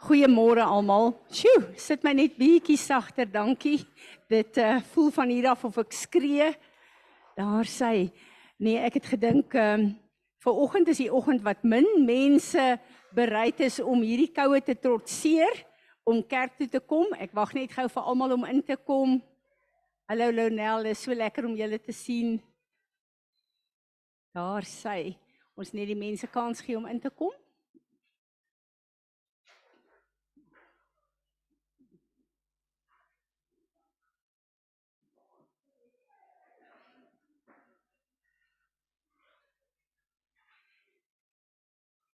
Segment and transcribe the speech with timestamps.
[0.00, 1.10] Goeiemôre almal.
[1.28, 3.82] Sjoe, sit my net bietjie sagter, dankie.
[4.32, 6.46] Dit uh, voel van hier af of ek skree.
[7.36, 8.08] Daar sê,
[8.56, 9.90] nee, ek het gedink ehm um,
[10.40, 12.62] vir oggend is die oggend wat min mense
[13.12, 15.52] bereid is om hierdie koue te trotseer
[16.08, 17.12] om kerk toe te kom.
[17.20, 19.18] Ek wag net gou vir almal om in te kom.
[20.08, 22.38] Hallo Lonel, is so lekker om julle te sien.
[24.32, 25.12] Daar sê,
[25.60, 27.36] ons net die mense kans gee om in te kom.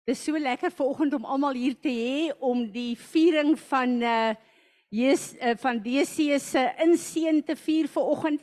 [0.03, 4.33] Dit is so lekker vanoggend om almal hier te hê om die viering van uh
[4.93, 8.41] Jesus uh, van DC se inseën te vier vanoggend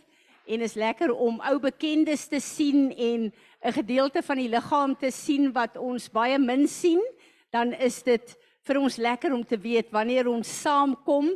[0.48, 5.10] en is lekker om ou bekendes te sien en 'n gedeelte van die liggaam te
[5.10, 7.04] sien wat ons baie min sien,
[7.52, 11.28] dan is dit vir ons lekker om te weet wanneer ons saamkom,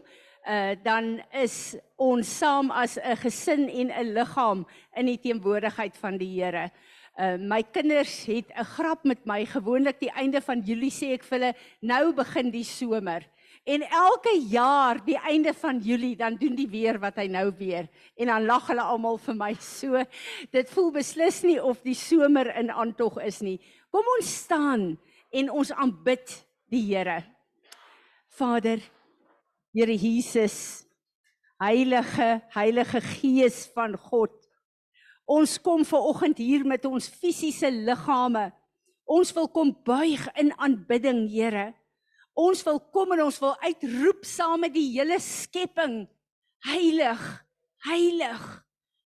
[0.49, 6.17] uh dan is ons saam as 'n gesin en 'n liggaam in die teenwoordigheid van
[6.17, 6.71] die Here.
[7.15, 11.23] Uh, my kinders het 'n grap met my gewoonlik die einde van Julie sê ek
[11.23, 13.23] vir hulle nou begin die somer.
[13.65, 17.89] En elke jaar die einde van Julie dan doen die weer wat hy nou weer
[18.17, 20.05] en dan lag hulle almal vir my so.
[20.51, 23.61] Dit voel beslis nie of die somer in aantog is nie.
[23.91, 24.99] Kom ons staan
[25.31, 27.23] en ons aanbid die Here.
[28.29, 28.81] Vader,
[29.73, 30.85] Here Jesus,
[31.63, 34.44] Heilige, Heilige Gees van God.
[35.25, 38.51] Ons kom ver oggend hier met ons fisiese liggame.
[39.05, 41.73] Ons wil kom buig in aanbidding, Here.
[42.35, 46.05] Ons wil kom en ons wil uitroep saam met die hele skepping.
[46.67, 47.23] Heilig,
[47.87, 48.45] heilig.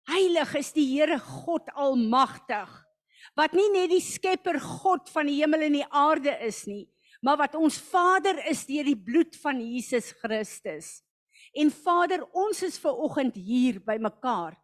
[0.08, 2.70] Heilig is die Here God Almagtig.
[3.38, 6.86] Wat nie net die Skepper God van die hemel en die aarde is nie,
[7.22, 10.98] maar wat ons Vader is deur die bloed van Jesus Christus.
[11.54, 14.56] En Vader, ons is ver oggend hier by mekaar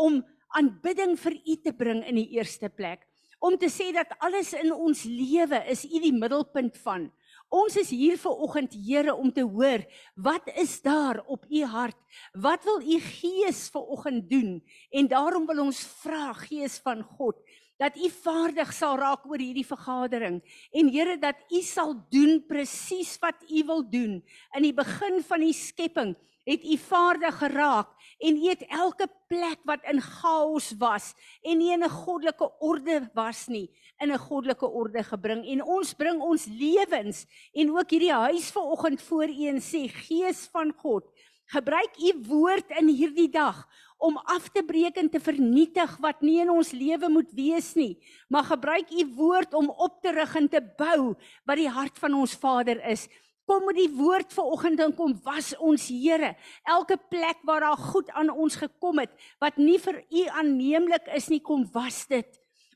[0.00, 0.20] om
[0.56, 3.06] aanbidding vir U te bring in die eerste plek.
[3.40, 7.08] Om te sê dat alles in ons lewe is U die middelpunt van.
[7.50, 9.82] Ons is hier vir oggend Here om te hoor
[10.14, 11.98] wat is daar op U hart?
[12.34, 14.60] Wat wil U Gees vir oggend doen?
[14.92, 17.40] En daarom wil ons vra Gees van God
[17.80, 20.38] dat U vaardig sal raak oor hierdie vergadering
[20.76, 25.42] en Here dat U sal doen presies wat U wil doen in die begin van
[25.42, 26.12] die skepping
[26.50, 31.72] het u vaardig geraak en u het elke plek wat in chaos was en nie
[31.72, 35.46] in 'n goddelike orde was nie in 'n goddelike orde gebring.
[35.46, 40.48] En ons bring ons lewens en ook hierdie huis vanoggend voor u en sê gees
[40.52, 41.04] van God
[41.50, 43.66] gebruik u woord in hierdie dag
[43.98, 47.98] om af te breek en te vernietig wat nie in ons lewe moet wees nie.
[48.28, 52.14] Maar gebruik u woord om op te rig en te bou wat die hart van
[52.14, 53.08] ons Vader is
[53.50, 56.36] Kom met die woord vanoggend en kom was ons Here.
[56.70, 59.10] Elke plek waar daar goed aan ons gekom het
[59.42, 62.28] wat nie vir U aanneemlik is nie, kom was dit.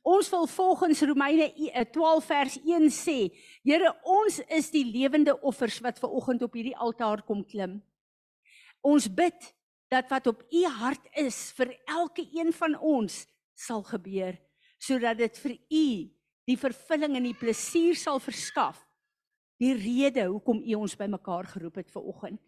[0.03, 1.47] Ons wil volgens Romeine
[1.95, 3.19] 12 eh, vers 1 sê,
[3.62, 7.79] Here, ons is die lewende offers wat vanoggend op hierdie altaar kom klim.
[8.83, 9.47] Ons bid
[9.95, 13.23] dat wat op U hart is vir elke een van ons
[13.55, 14.35] sal gebeur
[14.83, 15.87] sodat dit vir U
[16.51, 18.83] die vervulling en die plesier sal verskaf
[19.63, 22.43] die rede hoekom U ons bymekaar geroep het vir oggend.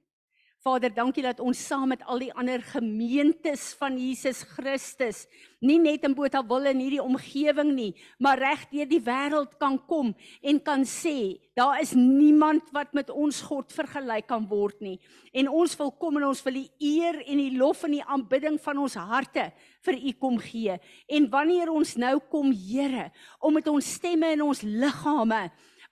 [0.66, 5.20] Vader, dankie dat ons saam met al die ander gemeentes van Jesus Christus,
[5.62, 10.10] nie net in Botawil en hierdie omgewing nie, maar reg deur die wêreld kan kom
[10.42, 14.96] en kan sê, daar is niemand wat met ons God vergelyk kan word nie.
[15.30, 18.58] En ons wil kom en ons wil die eer en die lof en die aanbidding
[18.66, 19.46] van ons harte
[19.86, 20.80] vir U kom gee.
[21.06, 25.44] En wanneer ons nou kom, Here, om met ons stemme en ons liggame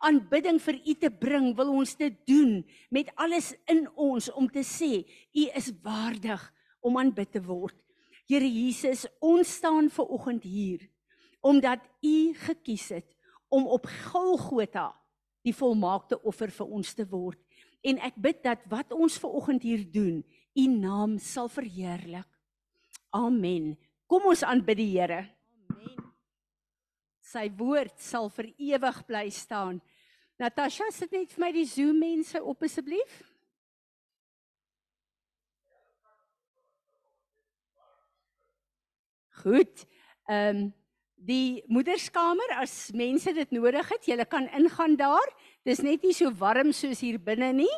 [0.04, 2.58] aanbidding vir U te bring, wil ons dit doen
[2.94, 5.04] met alles in ons om te sê
[5.34, 6.42] U is waardig
[6.84, 7.76] om aanbid te word.
[8.28, 10.84] Here Jesus, ons staan ver oggend hier
[11.44, 13.10] omdat U gekies het
[13.52, 14.94] om op Golgotha
[15.44, 17.36] die volmaakte offer vir ons te word.
[17.84, 20.22] En ek bid dat wat ons ver oggend hier doen,
[20.56, 22.28] U naam sal verheerlik.
[23.12, 23.74] Amen.
[24.08, 25.20] Kom ons aanbid die Here.
[25.68, 26.08] Amen.
[27.20, 29.82] Sy woord sal vir ewig bly staan.
[30.38, 33.20] Natasha, sit net vir my die Zoom mense op asseblief.
[39.44, 39.84] Goed.
[40.30, 40.72] Ehm um,
[41.24, 45.30] die moederskamer as mense dit nodig het, julle kan ingaan daar.
[45.64, 47.70] Dis net nie so warm soos hier binne nie.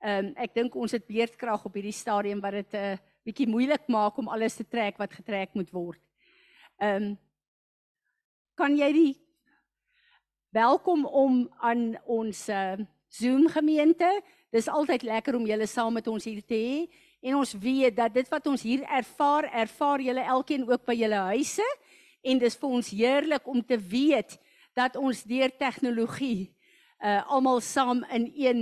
[0.00, 3.50] Ehm um, ek dink ons het beerdkrag op hierdie stadium wat dit 'n uh, bietjie
[3.50, 6.00] moeilik maak om alles te trek wat getrek moet word.
[6.78, 7.18] Ehm um,
[8.54, 9.25] kan jy die
[10.50, 12.72] welkom om aan ons uh,
[13.08, 14.08] Zoom gemeente.
[14.50, 16.78] Dis altyd lekker om julle saam met ons hier te hê
[17.26, 21.20] en ons weet dat dit wat ons hier ervaar, ervaar julle elkeen ook by julle
[21.32, 21.66] huise
[22.22, 24.36] en dis vir ons heerlik om te weet
[24.76, 26.52] dat ons deur tegnologie
[27.04, 28.60] uh almal saam in een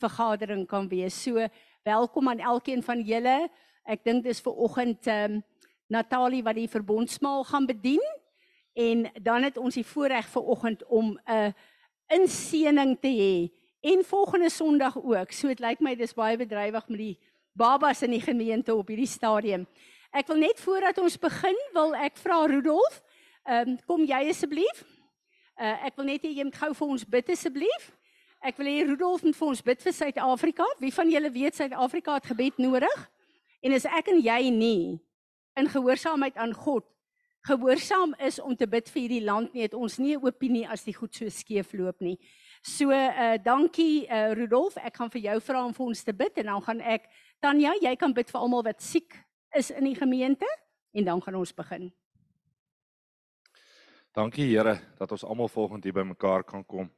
[0.00, 1.16] vergadering kan wees.
[1.22, 1.48] So
[1.84, 3.48] welkom aan elkeen van julle.
[3.84, 5.44] Ek dink dis vir oggend ehm um,
[5.88, 8.02] Natalie wat die verbondsmaal gaan bedien
[8.78, 11.54] en dan het ons die voorreg vir oggend om 'n
[12.06, 15.32] inseëning te hê en volgende Sondag ook.
[15.32, 17.18] So dit lyk my dis baie bedrywig met die
[17.52, 19.66] babas in die gemeente op hierdie stadium.
[20.10, 23.02] Ek wil net voordat ons begin, wil ek vra Rudolf,
[23.44, 24.84] ehm um, kom jy asseblief?
[25.60, 27.92] Uh ek wil net hê jy moet gou vir ons bid asseblief.
[28.40, 30.64] Ek wil hê Rudolf moet vir ons bid vir Suid-Afrika.
[30.78, 33.10] Wie van julle weet Suid-Afrika het gebed nodig?
[33.60, 35.00] En as ek en jy nie
[35.56, 36.84] in gehoorsaamheid aan God
[37.46, 40.84] gehoorsaam is om te bid vir hierdie land nie, het ons nie 'n opinie as
[40.84, 42.18] die goed so skeef loop nie.
[42.62, 46.38] So uh dankie uh Rudolf, ek gaan vir jou vra om vir ons te bid
[46.38, 47.08] en dan gaan ek
[47.40, 49.14] Tanya, jy kan bid vir almal wat siek
[49.54, 50.46] is in die gemeente
[50.92, 51.92] en dan gaan ons begin.
[54.12, 56.90] Dankie Here dat ons almal volgende hier bymekaar kan kom.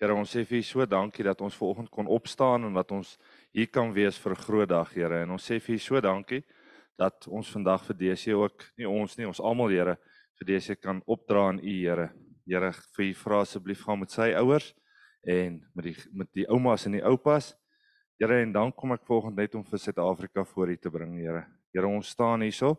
[0.00, 3.18] Here, ons sê vir U so dankie dat ons vanoggend kon opstaan en dat ons
[3.52, 5.22] hier kan wees vir 'n groot dag, Here.
[5.22, 6.42] En ons sê vir U so dankie
[6.98, 9.96] dat ons vandag vir DC ook, nie ons nie, ons almal, Here,
[10.38, 12.10] vir DC kan opdra aan U, Here.
[12.46, 14.72] Here, vir U vra asseblief gaan met sy ouers
[15.22, 17.52] en met die met die oumas en die oupas.
[18.18, 21.44] Here, en dan kom ek volgende net om vir Suid-Afrika voor U te bring, Here.
[21.74, 22.76] Here, ons staan hierso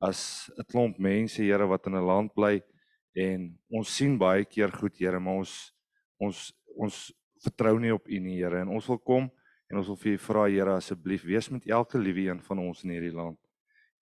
[0.00, 2.62] as 'n klomp mense, Here, wat in 'n land bly
[3.16, 5.72] en ons sien baie keer goed, Here, maar ons
[6.20, 7.12] ons ons
[7.42, 9.30] vertrou nie op U nie, Here, en ons wil kom
[9.70, 12.84] en ons wil vir U vra, Here, asseblief wees met elke liewe een van ons
[12.84, 13.38] in hierdie land.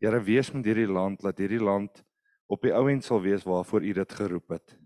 [0.07, 2.05] Here wees met hierdie land, laat hierdie land
[2.47, 4.77] op die ou end sal wees waarvoor U dit geroep het.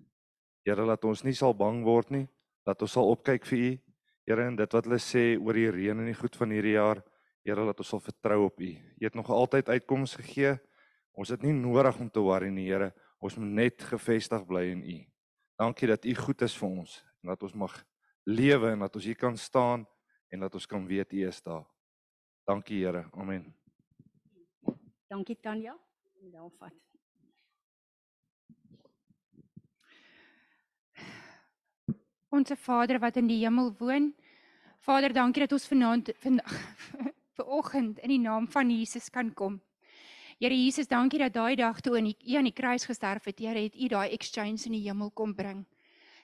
[0.65, 2.23] Here laat ons nie sal bang word nie,
[2.65, 3.69] laat ons sal opkyk vir U.
[4.31, 7.05] Here en dit wat hulle sê oor die reën en die goed van hierdie jaar,
[7.45, 8.71] Here laat ons sal vertrou op U.
[8.73, 10.57] U het nog altyd uitkomste gegee.
[11.13, 12.95] Ons het nie nodig om te worry nie, Here.
[13.21, 14.99] Ons moet net gefestig bly in U.
[15.61, 17.77] Dankie dat U goed is vir ons en dat ons mag
[18.25, 19.85] lewe en dat ons hier kan staan
[20.33, 21.67] en dat ons kan weet U is daar.
[22.49, 23.11] Dankie Here.
[23.13, 23.60] Amen.
[25.11, 25.75] Dankie Tanya.
[26.31, 26.75] Dan vat.
[32.31, 34.13] Onse Vader wat in die hemel woon.
[34.79, 36.55] Vader, dankie dat ons vanaand vandag
[37.41, 39.59] vanoggend in die naam van Jesus kan kom.
[40.39, 43.67] Here Jesus, dankie dat daai dag toe in U aan die kruis gesterf het, Here,
[43.67, 45.65] het U daai exchange in die hemel kom bring.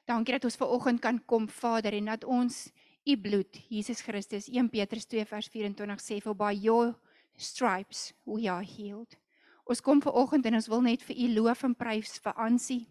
[0.06, 2.68] Dankie dat ons vanoggend kan kom, Vader, en dat ons
[3.02, 6.94] U bloed, Jesus Christus, 1 Petrus 2 vers 24 sê, "For by your
[7.36, 9.16] stripes we are healed.
[9.66, 12.86] Ons kom ver oggend en ons wil net vir u loof en prys vir Ansie.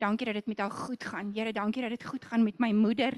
[0.00, 1.32] Dankie dat dit met haar goed gaan.
[1.32, 3.16] Here, dankie dat dit goed gaan met my moeder.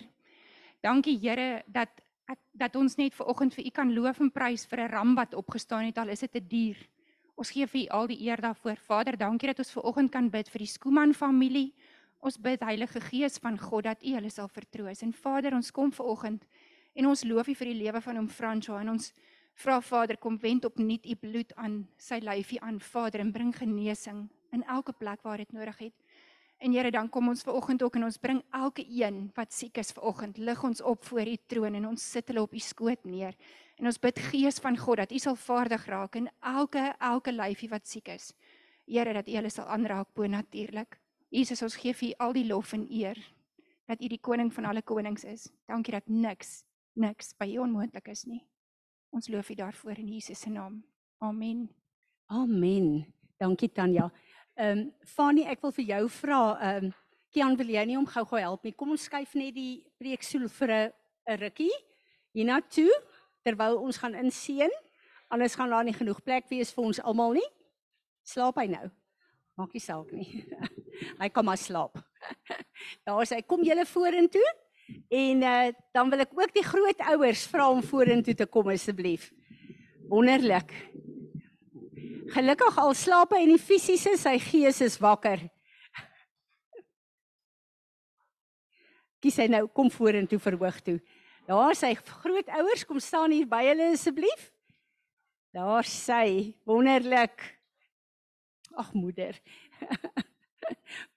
[0.83, 1.89] Dankie Here dat
[2.29, 5.15] ek dat ons net ver oggend vir u kan loof en prys vir 'n ram
[5.15, 6.77] wat opgestaan het al is dit 'n dier.
[7.37, 8.77] Ons gee vir u al die eer daarvoor.
[8.77, 11.73] Vader, dankie dat ons ver oggend kan bid vir die Skooman familie.
[12.19, 15.03] Ons bid Heilige Gees van God dat u hulle sal vertroos.
[15.03, 16.45] En Vader, ons kom ver oggend
[16.95, 19.13] en ons loof u vir die lewe van hom Fransjo en ons
[19.59, 24.29] Vra Vader, kom wend opnuut u bloed aan sy lyfie aan, Vader, en bring genesing
[24.55, 25.95] in elke plek waar dit nodig het.
[26.63, 29.81] En Here, dan kom ons ver oggend ook en ons bring elke een wat siek
[29.83, 32.63] is ver oggend, lig ons op voor u troon en ons sit hulle op u
[32.63, 33.35] skoot neer.
[33.83, 37.71] En ons bid Gees van God dat u sal vaardig raak in elke elke lyfie
[37.73, 38.31] wat siek is.
[38.87, 41.01] Here, dat u hulle sal aanraak bo natuurlik.
[41.35, 43.19] Jesus, ons gee vir u al die lof en eer
[43.91, 45.49] dat u die koning van alle konings is.
[45.67, 46.63] Dankie dat niks
[46.95, 48.45] niks by u onmoontlik is nie.
[49.11, 50.85] Ons loof U daarvoor in Jesus se naam.
[51.19, 51.69] Amen.
[52.27, 53.07] Amen.
[53.37, 54.11] Dankie Tanya.
[54.55, 56.97] Ehm um, Fanny, ek wil vir jou vra, ehm um,
[57.29, 58.73] Kian, wil jy nie om gou-gou help nie?
[58.73, 60.93] Kom ons skuif net die preekstoel vir 'n
[61.29, 61.75] 'n rukkie
[62.33, 62.95] hiernatoe
[63.45, 64.73] terwyl ons gaan inseën.
[65.29, 67.49] Anders gaan daar nie genoeg plek wees vir ons almal nie.
[68.25, 68.91] Slaap hy nou?
[69.57, 70.45] Maak nie saak nie.
[71.21, 71.99] hy kom maar slaap.
[73.07, 74.47] Daar sê kom julle vorentoe.
[75.09, 79.31] En uh, dan wil ek ook die grootouers vra om vorentoe te kom asseblief.
[80.09, 80.73] Wonderlik.
[82.33, 85.47] Gelukkig al slaap hy in die fisiese, sy gees is wakker.
[89.19, 90.99] Kies hy nou kom vorentoe verhoog toe.
[91.49, 94.51] Daar sy grootouers kom staan hier by hulle asseblief.
[95.57, 97.41] Daar sy wonderlik.
[98.79, 99.41] Ag moeder.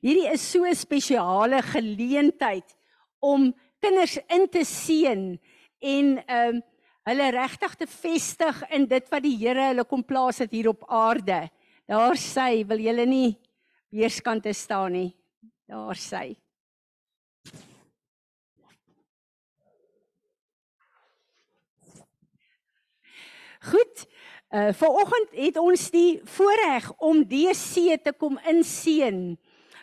[0.00, 2.76] Hierdie is so 'n spesiale geleentheid
[3.18, 5.38] om kinders in te seën
[5.78, 6.62] en ehm um,
[7.08, 10.84] hulle regtig te vestig in dit wat die Here hulle kom plaas het hier op
[10.92, 11.48] aarde.
[11.88, 13.38] Daar sy wil julle nie
[13.88, 15.16] weerskante staan nie.
[15.64, 16.36] Daar sy.
[23.72, 24.06] Goed.
[24.48, 29.38] Uh vanoggend het ons die voorreg om DC te kom inseën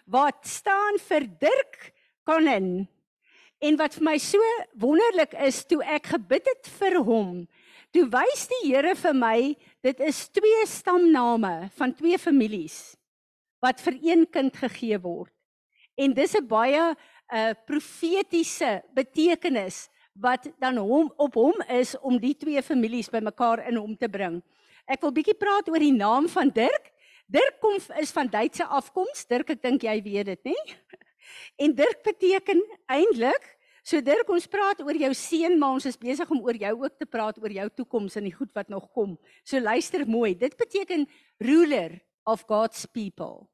[0.06, 1.92] wat staan vir Dirk
[2.26, 2.88] Konnen.
[3.64, 4.42] En wat vir my so
[4.78, 7.46] wonderlik is toe ek gebid het vir hom,
[7.96, 9.38] toe wys die Here vir my
[9.86, 12.96] dit is twee stamname van twee families
[13.64, 15.32] wat vir een kind gegee word.
[15.98, 16.96] En dis 'n baie 'n
[17.34, 23.76] uh, profetiese betekenis wat dan hom op hom is om die twee families bymekaar in
[23.76, 24.44] hom te bring.
[24.86, 26.92] Ek wil bietjie praat oor die naam van Dirk.
[27.26, 29.26] Dirk kom is van Duitse afkoms.
[29.26, 30.58] Dirk, ek dink jy weet dit, nê?
[31.64, 33.56] En Dirk beteken eintlik
[33.86, 36.96] So Dirk, ons praat oor jou seun, maar ons is besig om oor jou ook
[36.98, 39.14] te praat oor jou toekoms en die goed wat nog kom.
[39.46, 40.34] So luister mooi.
[40.34, 41.06] Dit beteken
[41.38, 43.46] ruler of God's people.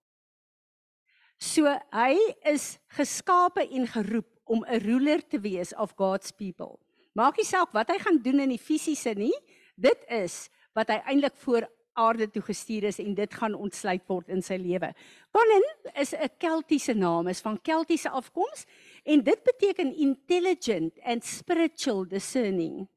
[1.36, 2.16] So hy
[2.48, 6.80] is geskape en geroep om 'n ruler te wees of God's people.
[7.14, 9.36] Maak nie saak wat hy gaan doen in die fisiese nie,
[9.76, 14.30] dit is wat hy eintlik voor aarde toe gestuur is en dit gaan ontsluit word
[14.30, 14.94] in sy lewe.
[15.32, 18.66] Conan is 'n Keltiese naam, is van Keltiese afkoms
[19.04, 22.88] en dit beteken intelligent and spiritual discerning.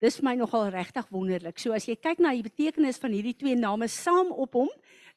[0.00, 1.58] Dis my nogal regtig wonderlik.
[1.58, 4.70] So as jy kyk na die betekenis van hierdie twee name saam op hom,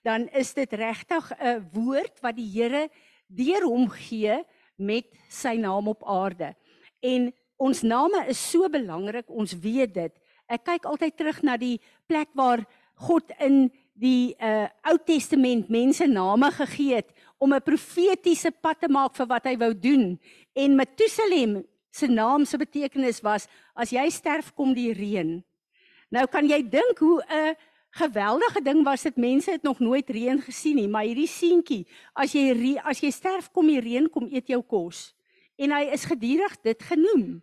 [0.03, 2.89] dan is dit regtig 'n woord wat die Here
[3.27, 4.43] deur hom gee
[4.77, 6.55] met sy naam op aarde.
[7.01, 10.13] En ons name is so belangrik, ons weet dit.
[10.48, 11.75] Ek kyk altyd terug na die
[12.08, 12.63] plek waar
[13.08, 18.88] God in die uh Ou Testament mense name gegee het om 'n profetiese pad te
[18.88, 20.20] maak vir wat hy wou doen.
[20.56, 25.44] En Metusalem se naam se betekenis was as jy sterf kom die reën.
[26.10, 27.56] Nou kan jy dink hoe 'n
[27.92, 32.32] geweldige ding was dit mense het nog nooit reën gesien nie, maar hierdie seentjie, as
[32.34, 35.13] jy as jy sterf kom die reën kom eet jou kos.
[35.58, 37.42] En hy is gedurig dit genoem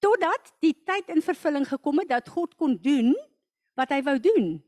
[0.00, 3.14] totdat die tyd in vervulling gekom het dat God kon doen
[3.78, 4.58] wat hy wou doen.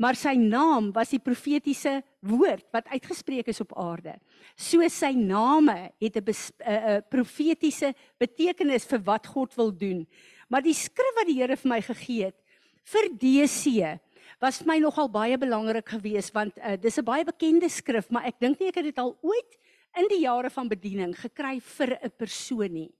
[0.00, 4.16] Maar sy naam was die profetiese woord wat uitgespreek is op aarde.
[4.56, 10.06] So sy name het 'n 'n profetiese betekenis vir wat God wil doen.
[10.48, 12.36] Maar die skrif wat die Here vir my gegee het
[12.84, 13.98] vir DC
[14.40, 18.26] was vir my nogal baie belangrik geweest want uh, dis 'n baie bekende skrif, maar
[18.26, 19.58] ek dink nie ek het dit al ooit
[19.96, 22.90] in die jare van bediening gekry vir 'n persoon nie.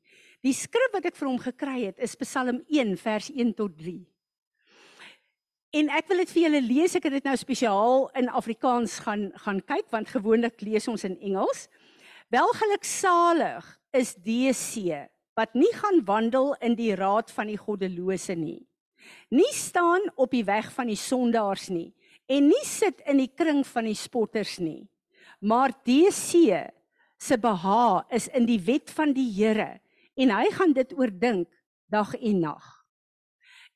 [0.43, 4.01] Die skrif wat ek vir hom gekry het is Psalm 1 vers 1 tot 3.
[5.79, 6.97] En ek wil dit vir julle lees.
[6.99, 11.17] Ek het dit nou spesiaal in Afrikaans gaan gaan kyk want gewoonlik lees ons in
[11.23, 11.69] Engels.
[12.35, 13.65] Welgeluksalig
[13.97, 14.99] is DC
[15.39, 18.63] wat nie gaan wandel in die raad van die goddelose nie
[19.33, 21.91] nie staan op die weg van die sondaars nie
[22.31, 24.87] en nie sit in die kring van die spotters nie.
[25.43, 26.63] Maar DC
[27.21, 29.82] se beha is in die wet van die Here
[30.15, 31.49] en hy gaan dit oordink
[31.93, 32.67] dag en nag.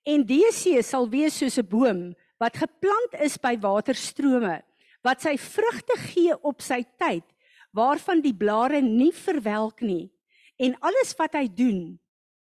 [0.06, 4.62] En DC sal wees soos 'n boom wat geplant is by waterstrome
[5.02, 7.24] wat sy vrugte gee op sy tyd
[7.72, 10.10] waarvan die blare nie verwelk nie
[10.56, 11.98] en alles wat hy doen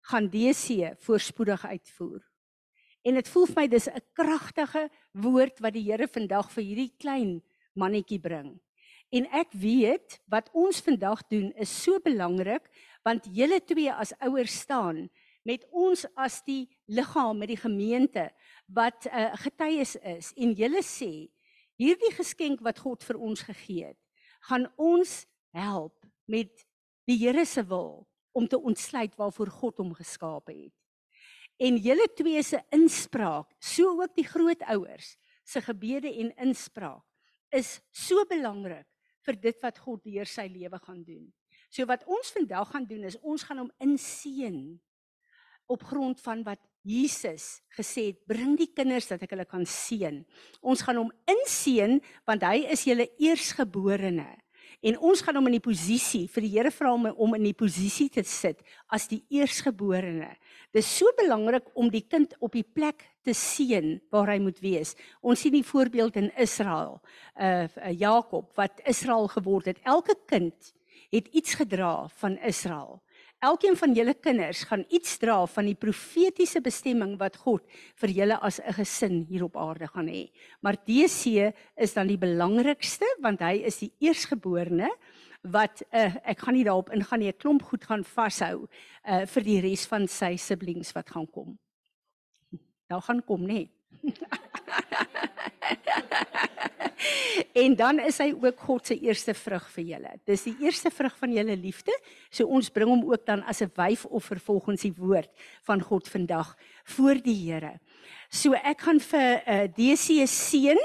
[0.10, 2.22] gaan DC voorspoedig uitvoer.
[3.04, 6.94] En dit voel vir my dis 'n kragtige woord wat die Here vandag vir hierdie
[6.98, 7.42] klein
[7.76, 8.60] mannetjie bring.
[9.12, 12.64] En ek weet wat ons vandag doen is so belangrik
[13.06, 15.08] want julle twee as ouers staan
[15.44, 18.30] met ons as die liggaam met die gemeente
[18.68, 21.28] wat uh, getuies is en julle sê
[21.82, 24.00] hierdie geskenk wat God vir ons gegee het
[24.50, 25.24] gaan ons
[25.56, 26.66] help met
[27.08, 30.72] die Here se wil om te ontsluit waarvoor God hom geskaap het
[31.62, 37.04] en julle twee se inspraak, so ook die grootouers se gebede en inspraak
[37.54, 38.88] is so belangrik
[39.24, 41.28] vir dit wat God deur sy lewe gaan doen.
[41.74, 44.60] So wat ons vandag gaan doen is ons gaan hom inseën
[45.74, 50.20] op grond van wat Jesus gesê het, bring die kinders dat ek hulle kan seën.
[50.62, 51.98] Ons gaan hom inseën
[52.30, 54.28] want hy is julle eersgeborene.
[54.84, 57.56] En ons gaan hom in die posisie vir die Here vra om om in die
[57.58, 58.62] posisie te sit
[58.94, 60.30] as die eersgeborene.
[60.76, 64.94] Dis so belangrik om die kind op die plek te seën waar hy moet wees.
[65.24, 67.00] Ons sien die voorbeeld in Israel,
[67.40, 67.66] uh
[67.96, 69.82] Jakob wat Israel geword het.
[69.88, 70.74] Elke kind
[71.14, 73.02] het iets gedra van Israel.
[73.44, 77.62] Elkeen van julle kinders gaan iets dra van die profetiese bestemming wat God
[78.02, 80.32] vir julle as 'n gesin hier op aarde gaan hê.
[80.62, 84.90] Maar DC is dan die belangrikste want hy is die eersgeborene
[85.42, 88.68] wat uh, ek gaan nie daarop ingaan nie, 'n klomp goed gaan vashou
[89.06, 91.60] uh, vir die res van sy siblings wat gaan kom.
[92.88, 93.70] Daar gaan kom nê.
[97.64, 100.14] en dan is hy ook God se eerste vrug vir julle.
[100.28, 101.96] Dis die eerste vrug van julle liefde.
[102.30, 105.32] So ons bring hom ook dan as 'n wyfoffer volgens die woord
[105.64, 106.56] van God vandag
[106.96, 107.80] voor die Here.
[108.30, 110.80] So ek gaan vir uh, DC seën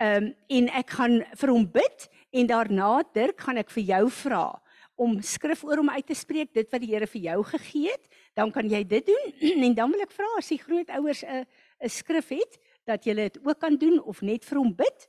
[0.00, 4.60] um, en ek gaan vir hom bid en daarna Dirk gaan ek vir jou vra
[5.00, 8.04] om skrif oor hom uit te spreek dit wat die Here vir jou gegee het,
[8.36, 9.32] dan kan jy dit doen
[9.66, 11.46] en dan wil ek vra as die grootouers 'n
[11.80, 15.08] 'n skrif het dat jy dit ook kan doen of net vir hom bid.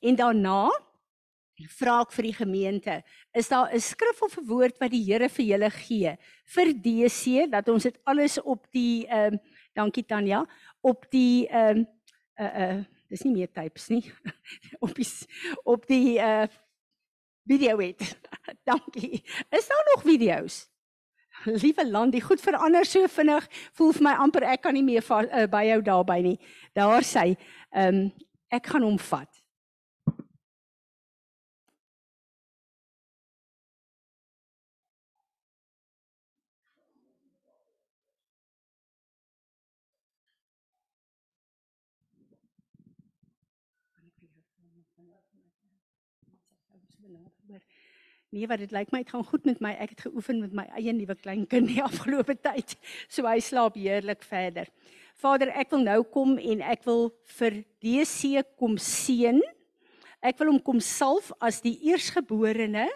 [0.00, 0.70] En daarna
[1.68, 3.02] vra ek vir die gemeente,
[3.36, 7.50] is daar 'n skrif of 'n woord wat die Here vir julle gee vir DC
[7.50, 9.38] dat ons dit alles op die ehm uh,
[9.74, 10.46] dankie Tanya,
[10.80, 11.86] op die ehm um,
[12.40, 14.04] uh uh dis nie meer types nie.
[14.84, 15.06] op die
[15.64, 16.46] op die uh
[17.46, 18.18] video het.
[18.70, 19.22] dankie.
[19.50, 20.68] Is daar nog video's?
[21.62, 23.46] Liewe land, die goed verander so vinnig.
[23.72, 26.38] Voel vir my amper ek kan nie meer uh, by jou daarby nie.
[26.72, 27.36] Daar sê,
[27.70, 28.10] ehm um,
[28.50, 29.39] ek gaan hom vat.
[48.30, 49.72] Nee, wat dit lyk my het gaan goed met my.
[49.82, 52.76] Ek het geoefen met my eie nuwe kleinkind die afgelope tyd.
[53.10, 54.70] So hy slaap heerlik verder.
[55.18, 57.08] Vader, ek wil nou kom en ek wil
[57.40, 59.42] vir DC kom seën.
[60.22, 62.86] Ek wil hom kom salf as die eersgeborene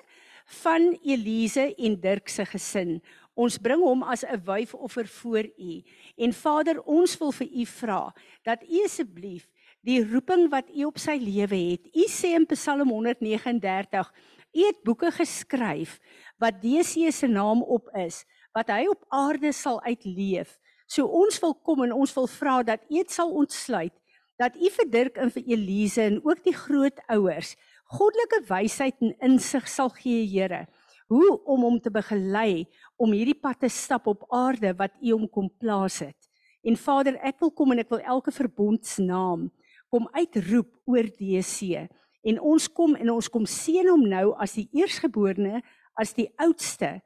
[0.62, 2.98] van Elise en Dirk se gesin.
[3.34, 5.82] Ons bring hom as 'n wyfoffer voor U.
[6.16, 9.48] En Vader, ons wil vir U vra dat U asseblief
[9.84, 11.88] die roeping wat U op sy lewe het.
[11.92, 14.12] U sê in Psalm 139
[14.54, 15.98] U het boeke geskryf
[16.38, 18.22] wat DC se naam op is,
[18.54, 20.56] wat hy op aarde sal uitleef.
[20.86, 23.94] So ons wil kom en ons wil vra dat U dit sal ontsluit
[24.40, 27.54] dat U vir Dirk en vir Elise en ook die grootouers
[27.94, 30.64] goddelike wysheid en insig sal gee, Here,
[31.12, 32.64] hoe om hom te begelei
[32.96, 36.18] om hierdie pad te stap op aarde wat U hom kom plaas het.
[36.64, 39.50] En Vader, ek wil kom en ek wil elke verbondsnaam
[39.94, 41.86] kom uitroep oor DC
[42.26, 45.60] en ons kom en ons kom seën hom nou as die eersgeborene
[46.00, 46.96] as die oudste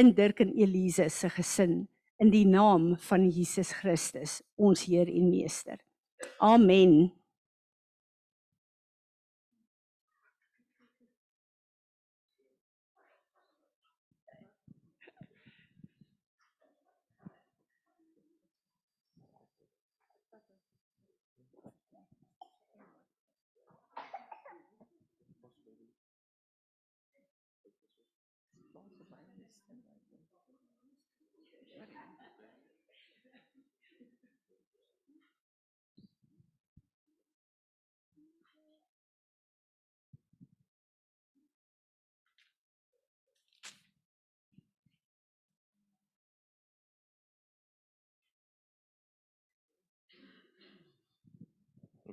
[0.00, 1.84] in Dirk en Elise se gesin
[2.22, 5.78] in die naam van Jesus Christus ons Heer en Meester.
[6.42, 7.12] Amen.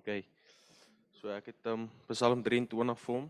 [0.10, 0.26] OK.
[1.22, 3.26] So ek het um Psalm 23 vir hom.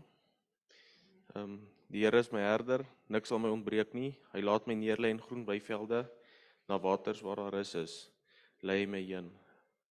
[1.36, 1.58] Um
[1.92, 4.14] die Here is my herder, niks sal my ontbreek nie.
[4.32, 6.06] Hy laat my neerlê in groen weivelde,
[6.70, 7.98] na waters waar daar is is,
[8.64, 9.28] lei my heen.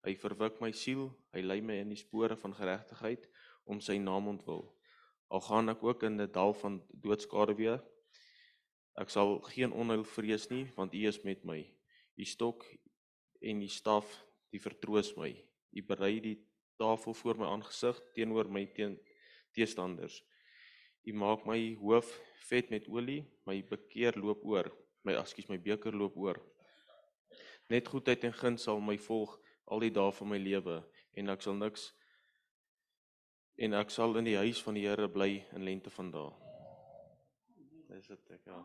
[0.02, 3.30] Hy verwik my siel, hy lei my in die spore van geregtigheid
[3.70, 4.66] om sy naam ontwil.
[5.30, 7.84] Al gaan ek ook in 'n dal van doodskade weer,
[8.98, 11.62] ek sal geen onheil vrees nie, want U is met my.
[12.18, 12.66] U stok
[13.42, 15.36] en die staf, die vertroos my.
[15.70, 16.49] U berei die
[16.80, 18.98] tafel voor my aangesig teenoor my teen
[19.56, 20.22] teestanders.
[21.04, 22.12] U maak my hoof
[22.50, 24.70] vet met olie, my bekeer loop oor,
[25.04, 26.40] my askies my beker loop oor.
[27.70, 29.36] Net goedheid en guns sal my volg
[29.70, 30.80] al die dae van my lewe
[31.20, 31.92] en ek sal niks
[33.60, 36.32] en ek sal in die huis van die Here bly in lente van dae.
[37.90, 38.64] Dis dit ek ja.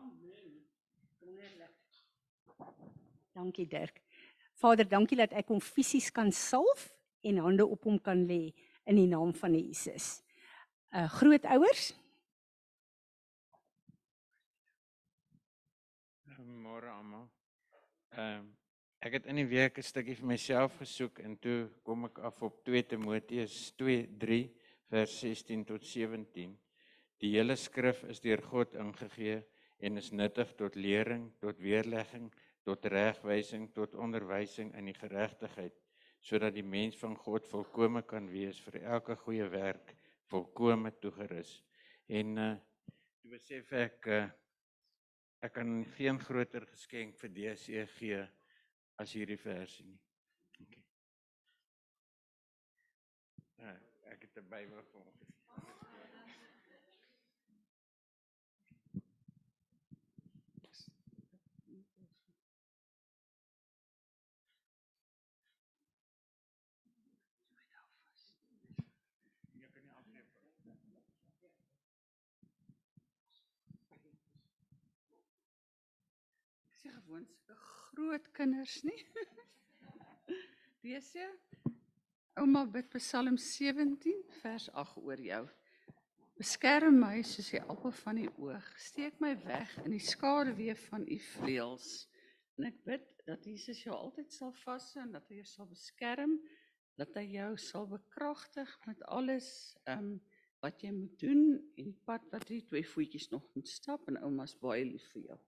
[3.35, 3.99] Dankie Dirk.
[4.55, 6.87] Vader, dankie dat ek hom fisies kan salf
[7.25, 8.53] en hande op hom kan lê
[8.85, 10.21] in die naam van Jesus.
[10.93, 11.93] Uh grootouers.
[16.37, 17.25] Môre almal.
[18.15, 18.53] Ehm
[19.05, 22.41] ek het in die week 'n stukkie vir myself gesoek en toe kom ek af
[22.41, 24.49] op 2 Timoteus 2:3
[24.89, 26.57] vers 16 tot 17.
[27.21, 29.43] Die hele skrif is deur God ingegee
[29.77, 32.33] en is nuttig tot lering, tot weerlegging,
[32.63, 35.84] tot regwysing, tot onderwysing in die geregtigheid
[36.25, 39.93] sodat die mens van God volkome kan wees vir elke goeie werk
[40.31, 41.59] volkome toegerus.
[42.09, 42.55] En uh
[43.21, 44.23] toe besef ek uh
[45.45, 48.23] ek kan geen groter geskenk vir DC gee
[49.01, 50.01] as hierdie versie nie.
[50.65, 50.83] Okay.
[53.61, 53.77] Uh,
[54.13, 55.35] ek het 'n Bybel vir hom gegee.
[76.85, 79.05] sê gewoon sulke groot kinders nie.
[80.83, 81.29] Dese
[82.35, 85.43] Ouma bid Psalm 17 vers 8 oor jou.
[86.35, 88.67] Beskerm my soos die appel van die oog.
[88.81, 91.93] Steek my weg in die skaduwee van u vleuels.
[92.59, 96.35] En ek bid dat Jesus jou altyd sal vashou en dat hy jou sal beskerm,
[96.99, 99.47] dat hy jou sal bekragtig met alles
[99.85, 100.15] ehm um,
[100.63, 101.41] wat jy moet doen
[101.77, 105.27] en die pad wat jy twee voetjies nog moet stap en ouma's baie lief vir
[105.27, 105.43] jou.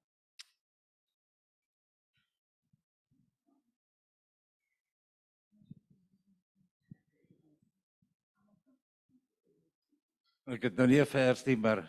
[10.47, 11.81] Ek het nou nie 'n vers nie, maar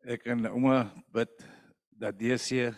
[0.00, 1.44] ek en ouma bid
[1.92, 2.72] dat DC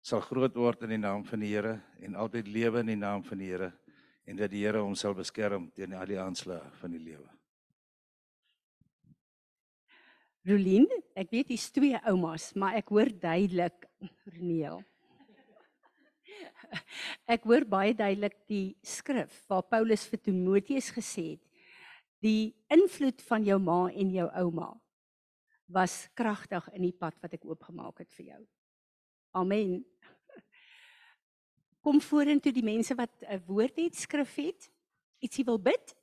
[0.00, 3.24] sal groot word in die naam van die Here en altyd lewe in die naam
[3.24, 3.72] van die Here
[4.26, 7.26] en dat die Here hom sal beskerm teen al die aanslae van die lewe.
[10.46, 13.84] Rolien, ek weet hier's twee oumas, maar ek hoor duidelik
[14.26, 14.84] Reneel.
[17.26, 21.49] Ek hoor baie duidelik die skrif waar Paulus vir Timoteus gesê het
[22.20, 24.70] die invloed van jou ma en jou ouma
[25.70, 28.40] was kragtig in die pad wat ek oopgemaak het vir jou.
[29.38, 29.84] Amen.
[31.80, 34.70] Kom vorentoe die mense wat 'n woord het, skrif het,
[35.22, 35.94] ietsie wil bid.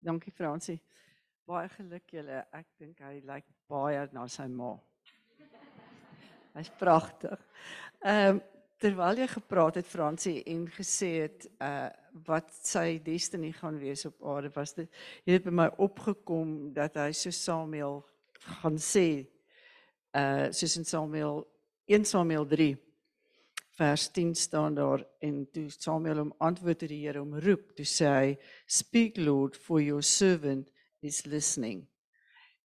[0.00, 0.80] Dankie Fransie.
[1.44, 2.46] Baie geluk julle.
[2.52, 4.78] Ek dink hy lyk baie na sy ma.
[6.54, 7.38] Hy's pragtig.
[8.00, 8.42] Ehm um,
[8.80, 11.88] terwyl jy gepraat het Fransie en gesê het uh
[12.26, 14.88] wat sy destiny gaan wees op aarde was dit
[15.28, 18.00] het by my opgekom dat hy so Samuel
[18.62, 19.04] gaan sê
[20.16, 21.44] uh soos in Samuel
[21.92, 22.72] 1 Samuel 3
[23.78, 27.86] vers 10 staan daar en toe Samuel hom antwoord het die Here hom roep toe
[27.86, 28.34] sê hy
[28.80, 30.72] speak lord for your servant
[31.04, 31.84] is listening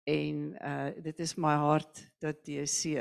[0.08, 2.94] en uh dit is my hart dat DC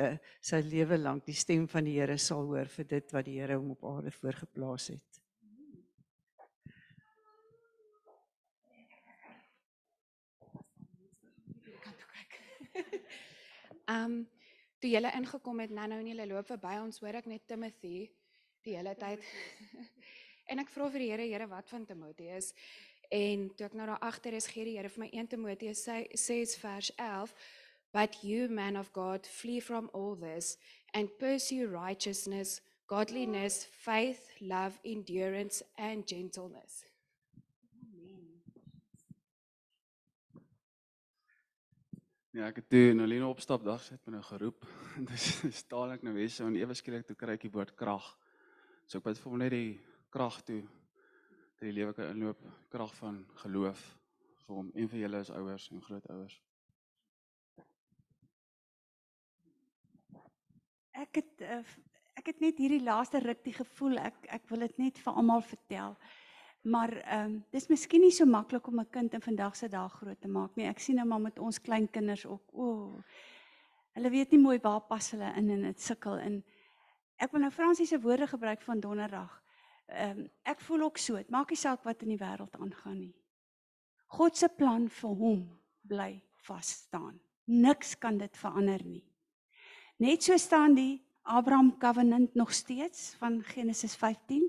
[0.44, 3.56] sy lewe lank die stem van die Here sal hoor vir dit wat die Here
[3.56, 5.22] hom op aarde voorgeplaas het.
[13.88, 14.18] Ehm um,
[14.78, 18.10] toe julle ingekom het nou-nou en julle loop verby ons hoor ek net Timothy
[18.68, 19.24] die hele tyd.
[20.52, 22.52] en ek vra vir die Here, Here, wat van Timoteus?
[23.10, 26.02] En toe ek nou daar agter is, gee die Here vir my 1 Timoteus sê
[26.20, 27.32] sê vers 11,
[27.96, 30.58] but you man of God flee from all this
[30.94, 36.84] and pursue righteousness, godliness, faith, love, endurance and gentleness.
[42.36, 44.68] Ja, ek het toe na Lena opstapdag sit my nou geroep.
[45.10, 48.12] Dis staan ek nou weer so en ewe skielik toe kry ek die woord krag.
[48.86, 49.80] So ek bid vir hom net die
[50.14, 50.60] krag toe
[51.58, 53.82] dat die lewe kan inloop, krag van geloof
[54.46, 56.36] vir hom en vir julle as ouers en grootouers.
[60.98, 61.64] Ek het uh,
[62.18, 65.42] ek het net hierdie laaste ruk die gevoel ek ek wil dit net vir almal
[65.46, 65.98] vertel.
[66.68, 69.90] Maar ehm um, dis miskien nie so maklik om 'n kind in vandag se dae
[69.90, 70.68] groot te maak nie.
[70.68, 72.54] Ek sien nou maar met ons klein kinders ook.
[72.54, 72.70] O.
[72.70, 73.04] Oh,
[73.98, 76.44] hulle weet nie mooi waar pas hulle in en dit sukkel in.
[77.18, 79.42] Ek wil nou Fransie se woorde gebruik van Donderdag.
[79.88, 81.16] Ehm um, ek voel ook so.
[81.16, 83.16] Dit maak nie saak wat in die wêreld aangaan nie.
[84.18, 85.42] God se plan vir hom
[85.88, 86.12] bly
[86.48, 87.16] vas staan.
[87.48, 89.04] Niks kan dit verander nie.
[90.04, 94.48] Net so staan die Abraham covenant nog steeds van Genesis 15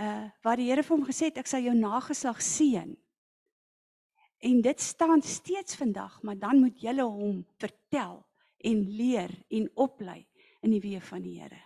[0.00, 2.96] uh waar die Here vir hom gesê het ek sal jou nageslag seën.
[4.44, 8.20] En dit staan steeds vandag, maar dan moet julle hom vertel
[8.60, 10.26] en leer en oplei
[10.60, 11.65] in die weë van die Here.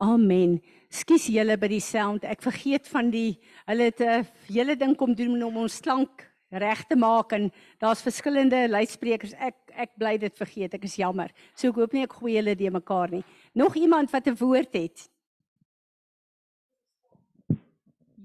[0.00, 0.60] Amen.
[0.88, 2.24] Skus julle by die sound.
[2.24, 6.84] Ek vergeet van die hulle het 'n hele ding kom doen om ons klank reg
[6.88, 9.34] te maak en daar's verskillende luidsprekers.
[9.34, 10.74] Ek ek bly dit vergeet.
[10.74, 11.30] Ek is jammer.
[11.54, 13.24] So ek hoop nie ek gooi julle die mekaar nie.
[13.54, 15.10] Nog iemand wat 'n woord het?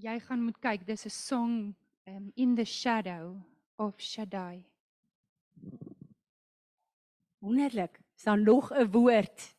[0.06, 1.76] jy gaan moet kyk dis 'n song
[2.08, 3.42] um, in the shadow
[3.76, 4.64] of Shaddai.
[7.40, 8.00] Wonderlik.
[8.18, 9.55] Is daar nog 'n woord?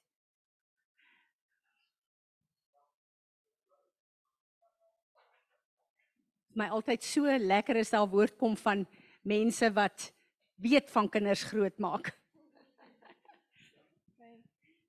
[6.56, 8.86] My altyd so lekker is daar woord kom van
[9.28, 10.08] mense wat
[10.56, 12.06] weet van kinders grootmaak.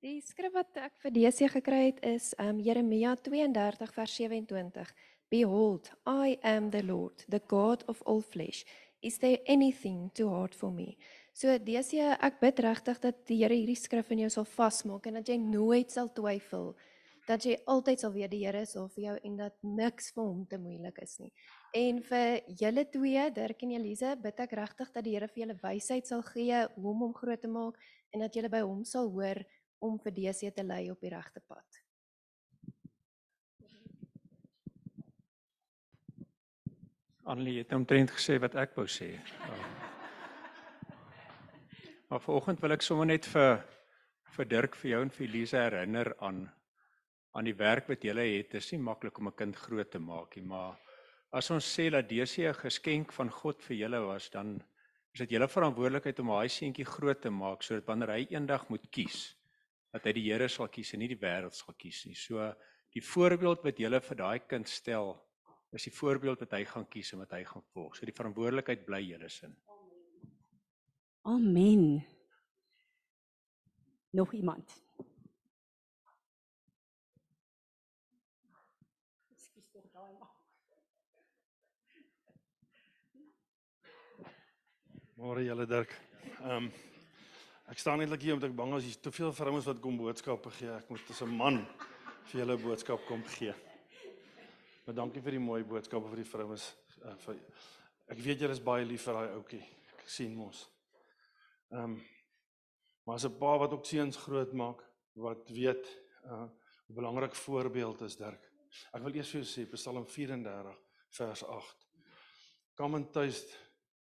[0.05, 4.93] Die skrif wat ek vir DC gekry het is um Jeremia 32 vers 27.
[5.27, 8.63] Behold, I am the Lord, the God of all flesh.
[9.03, 10.95] Is there anything too hard for me?
[11.35, 15.19] So DC, ek bid regtig dat die Here hierdie skrif in jou sal vasmaak en
[15.19, 16.77] dat jy nooit sal twyfel
[17.27, 20.23] dat jy altyd sal weet die Here is daar vir jou en dat niks vir
[20.23, 21.31] hom te moeilik is nie.
[21.75, 25.57] En vir julle twee, Dirk en Elise, bid ek regtig dat die Here vir julle
[25.63, 27.79] wysheid sal gee hoe om hom groot te maak
[28.15, 29.43] en dat julle by hom sal hoor
[29.83, 31.83] om vir DC te lei op die regte pad.
[37.27, 39.17] Annelie het omtrent gesê wat ek wou sê.
[39.19, 39.57] Ja.
[42.07, 43.57] Maar vanoggend wil ek sommer net vir
[44.37, 46.45] vir Dirk vir jou en vir Elise herinner aan
[47.37, 48.55] aan die werk wat julle het.
[48.57, 50.77] Is nie maklik om 'n kind groot te maak nie, maar
[51.31, 54.63] as ons sê dat dese 'n geskenk van God vir julle was, dan
[55.13, 58.89] is dit julle verantwoordelikheid om daai seentjie groot te maak sodat wanneer hy eendag moet
[58.91, 59.35] kies,
[59.93, 62.15] dat hy die Here sal kies en nie die wêreld sal kies nie.
[62.15, 62.53] So
[62.93, 65.15] die voorbeeld wat julle vir daai kind stel,
[65.73, 67.95] is die voorbeeld wat hy gaan kies en wat hy gaan volg.
[67.95, 69.55] So die verantwoordelikheid bly julle sin.
[71.27, 72.05] Amen.
[74.13, 74.71] Nog iemand?
[79.33, 80.37] Ekskuus tog daai maar.
[85.17, 85.89] Môre julle Dirk.
[86.45, 86.73] Ehm um,
[87.73, 90.51] ek staan eintlik hier omdat ek bang is hier's te veel vrouens wat kom boodskappe
[90.59, 90.69] gee.
[90.69, 91.57] Ek moet as 'n man
[92.29, 93.55] vir julle boodskap kom gee.
[94.85, 96.67] Maar dankie vir die mooi boodskappe vir die vrouens.
[97.01, 97.41] Uh, vir
[98.13, 99.63] ek weet julle is baie lief vir daai ouetjie.
[99.97, 100.69] Ek sien mos.
[101.71, 101.99] Ehm um,
[103.03, 105.85] maar as 'n pa wat ook seuns groot maak, wat weet
[106.29, 106.45] uh
[106.85, 108.51] hoe belangrik voorbeeld is Dirk.
[108.93, 110.77] Ek wil eers vir jou sê Psalm 34
[111.09, 111.87] vers 8.
[112.75, 113.57] Come and taste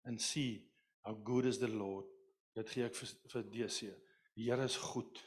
[0.05, 0.74] and see
[1.05, 2.09] how good is the Lord.
[2.55, 3.93] Dit gee ek vir vir DC.
[4.35, 5.21] Die Here is goed.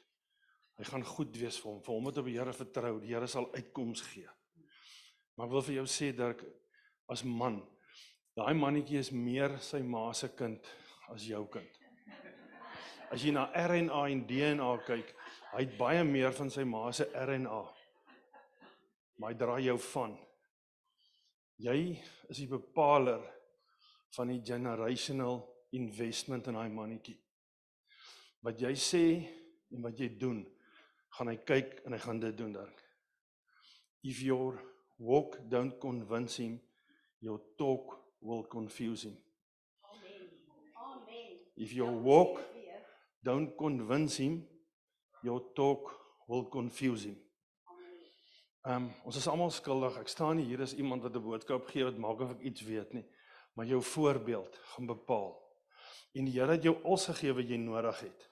[0.78, 1.82] Hy gaan goed wees vir hom.
[1.86, 4.28] Vir hom wat op die Here vertrou, die Here sal uitkoms gee.
[5.38, 6.44] Maar ek wil vir jou sê Dirk
[7.14, 7.62] as man,
[8.36, 10.66] daai mannetjie is meer sy ma se kind
[11.14, 11.70] as jou kind.
[13.14, 15.14] As jy na RNA en DNA kyk,
[15.54, 17.62] hy het baie meer van sy ma se RNA.
[19.18, 20.18] Maar hy dra jou van.
[21.64, 21.78] Jy
[22.30, 23.24] is die bepaler
[24.18, 25.40] van die generational
[25.72, 27.18] investment in daai mannetjie.
[28.42, 29.06] Wat jy sê
[29.74, 30.44] en wat jy doen,
[31.18, 32.74] gaan hy kyk en hy gaan dit doen dan.
[34.04, 34.62] If your
[34.98, 36.60] walk don't convince him,
[37.20, 39.18] your talk will confuse him.
[39.92, 40.30] Amen.
[40.78, 41.40] Amen.
[41.56, 42.40] If your walk
[43.24, 44.46] don't convince him
[45.24, 45.92] your talk
[46.28, 47.18] will confuse him.
[48.66, 49.96] Ehm um, ons is almal skuldig.
[50.02, 52.94] Ek staan hier is iemand wat 'n boodskap gee wat maak of ek iets weet
[52.94, 53.06] nie,
[53.56, 55.32] maar jou voorbeeld gaan bepaal.
[56.18, 58.28] En die Here het jou alles gegee wat jy nodig het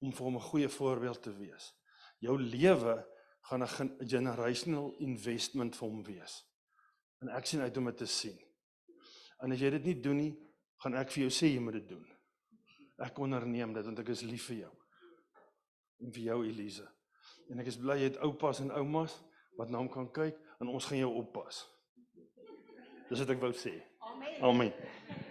[0.00, 1.74] om vir hom 'n goeie voorbeeld te wees.
[2.18, 3.06] Jou lewe
[3.40, 6.44] gaan 'n generational investment vir hom wees.
[7.20, 8.38] En ek sien uit om dit te sien.
[9.38, 10.38] En as jy dit nie doen nie,
[10.76, 12.06] gaan ek vir jou sê jy moet dit doen.
[12.98, 14.72] Ek onderneem dit want ek is lief vir jou.
[16.00, 16.88] En vir jou Elise.
[17.50, 19.22] En ek is bly jy het oupas en oumas
[19.56, 21.66] wat na hom kan kyk en ons gaan jou oppas.
[23.08, 23.82] Dis wat ek wou sê.
[24.00, 24.42] Amen.
[24.42, 25.28] Amen.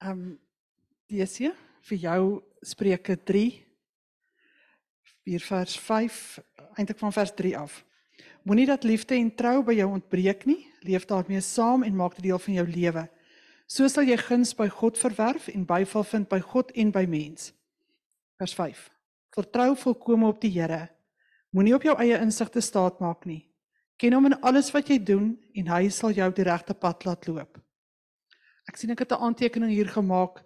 [0.00, 0.38] Ehm um,
[1.12, 1.50] DC
[1.84, 2.20] vir jou
[2.64, 3.66] Spreuke 3
[5.26, 6.38] 4 vers 5
[6.78, 7.84] eintlik van vers 3 af.
[8.42, 10.72] Moenie dat liefde en trou by jou ontbreek nie.
[10.80, 13.04] Leef daarmee saam en maak dit deel van jou lewe.
[13.66, 17.52] So sal jy guns by God verwerf en byval vind by God en by mens.
[18.40, 18.88] Vers 5.
[19.36, 20.86] Vertrou volkome op die Here.
[21.50, 23.44] Moenie op jou eie insigte staat maak nie.
[24.00, 27.28] Ken hom in alles wat jy doen en hy sal jou die regte pad laat
[27.28, 27.60] loop.
[28.68, 30.44] Ek sien ek het 'n aantekening hier gemaak.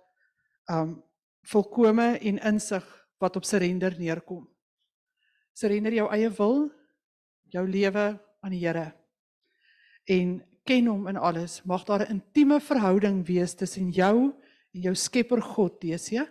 [0.70, 1.02] Um
[1.42, 2.84] volkome en insig
[3.20, 4.48] wat op surrender neerkom.
[5.52, 6.70] Surrender jou eie wil,
[7.52, 8.94] jou lewe aan die Here.
[10.08, 11.62] En ken hom in alles.
[11.64, 14.32] Mag daar 'n intieme verhouding wees tussen jou
[14.72, 16.26] en jou Skepper God, Desie.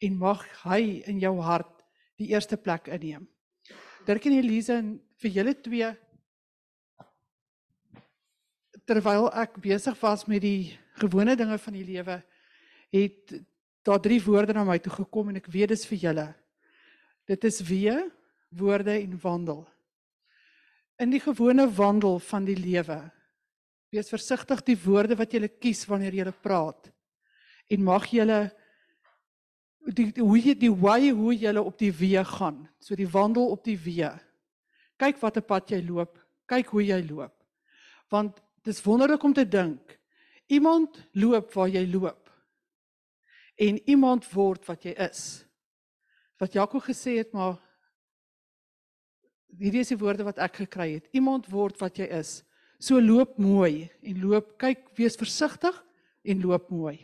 [0.00, 1.82] En mag hy in jou hart
[2.16, 3.28] die eerste plek inneem.
[4.06, 5.96] Dirk en Elise en vir julle twee
[8.84, 12.18] terwyl ek besig was met die gewone dinge van die lewe
[12.92, 13.34] het
[13.82, 16.28] daar drie woorde na my toe gekom en ek weet dis vir julle.
[17.26, 17.94] Dit is wee,
[18.52, 19.62] woorde en wandel.
[21.00, 22.98] In die gewone wandel van die lewe.
[23.92, 26.90] Wees versigtig die woorde wat jy kies wanneer jy praat.
[27.72, 28.26] En mag jy
[29.96, 32.62] die hoe jy die way hoe jy op die weë gaan.
[32.78, 34.12] So die wandel op die weë.
[35.00, 36.20] Kyk watter pad jy loop.
[36.46, 37.34] Kyk hoe jy loop.
[38.12, 39.98] Want dis wonderlik om te dink
[40.52, 42.30] iemand loop waar jy loop.
[43.56, 45.42] En iemand word wat jy is.
[46.40, 47.58] Wat Jaco gesê het maar
[49.58, 51.10] hierdie is die woorde wat ek gekry het.
[51.16, 52.40] Iemand word wat jy is.
[52.82, 55.76] So loop mooi en loop kyk wees versigtig
[56.24, 56.98] en loop mooi.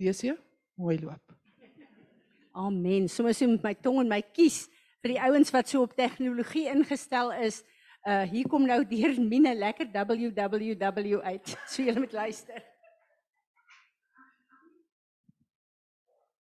[0.00, 0.36] Lees jy?
[0.82, 1.34] mooi loop.
[2.52, 3.08] Amen.
[3.08, 4.66] So met my tong en my kies
[5.02, 7.62] vir die ouens wat so op tegnologie ingestel is.
[8.02, 11.56] Uh hier kom nou deur Mine lekker www uit.
[11.70, 12.71] So julle moet luister.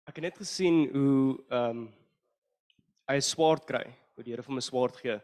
[0.06, 1.86] Ek het net gesien hoe ehm um,
[3.10, 5.20] hy 'n swaard kry, hoe die Here vir hom 'n swaard gee.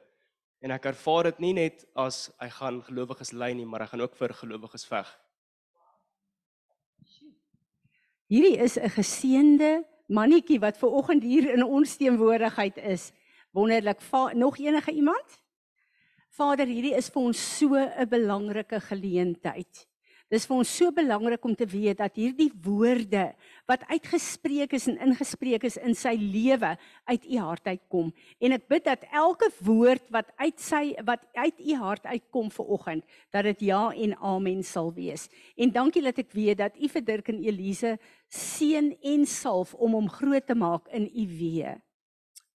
[0.60, 4.00] En ek ervaar dit nie net as hy gaan gelowiges lei nie, maar hy gaan
[4.00, 5.08] ook vir gelowiges veg.
[8.26, 13.12] Hierdie is 'n geseënde mannetjie wat ver oggend hier in ons teenwoordigheid is.
[13.52, 14.00] Wonderlik.
[14.34, 15.42] Nog enige iemand?
[16.30, 19.86] Vader, hierdie is vir ons so 'n belangrike geleentheid.
[20.32, 23.26] Dis vir ons so belangrik om te weet dat hierdie woorde
[23.68, 26.70] wat uitgespreek is en ingespreek is in sy lewe
[27.10, 28.08] uit u hart uitkom.
[28.40, 32.72] En ek bid dat elke woord wat uit sy wat uit u hart uitkom vir
[32.78, 35.28] oggend, dat dit ja en amen sal wees.
[35.60, 37.98] En dankie dat ek weet dat u vir Dirk en Elise
[38.32, 41.76] seën en salf om hom groot te maak in u weë.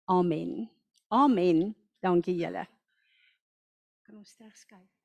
[0.08, 0.70] Amen.
[1.12, 1.74] Amen.
[2.00, 2.64] Dankie julle.
[4.06, 4.95] Kan ons terugskyk?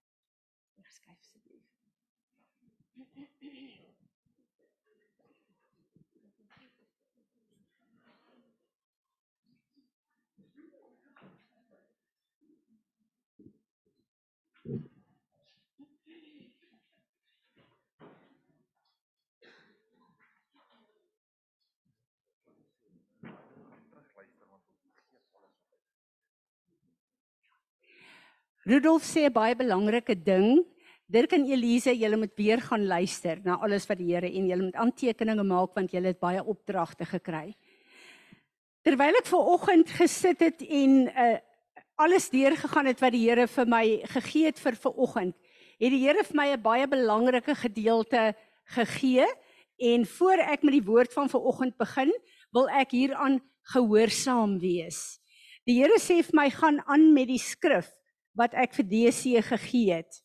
[28.64, 30.62] Rudolf sê 'n baie belangrike ding.
[31.10, 34.64] Dirk en Elise, julle moet weer gaan luister na alles wat die Here en julle
[34.64, 37.56] moet aantekeninge maak want julle het baie opdragte gekry.
[38.86, 41.38] Terwyl ek ver oggend gesit het en uh,
[41.98, 45.36] alles deurgegaan het wat die Here vir my gegee het vir ver oggend,
[45.82, 48.36] het die Here vir my 'n baie belangrike gedeelte
[48.78, 49.26] gegee
[49.80, 52.14] en voor ek met die woord van ver oggend begin,
[52.54, 53.42] wil ek hieraan
[53.74, 55.18] gehoorsaam wees.
[55.66, 57.90] Die Here sê vir my gaan aan met die skrif
[58.38, 60.22] wat ek vir DC gegee het.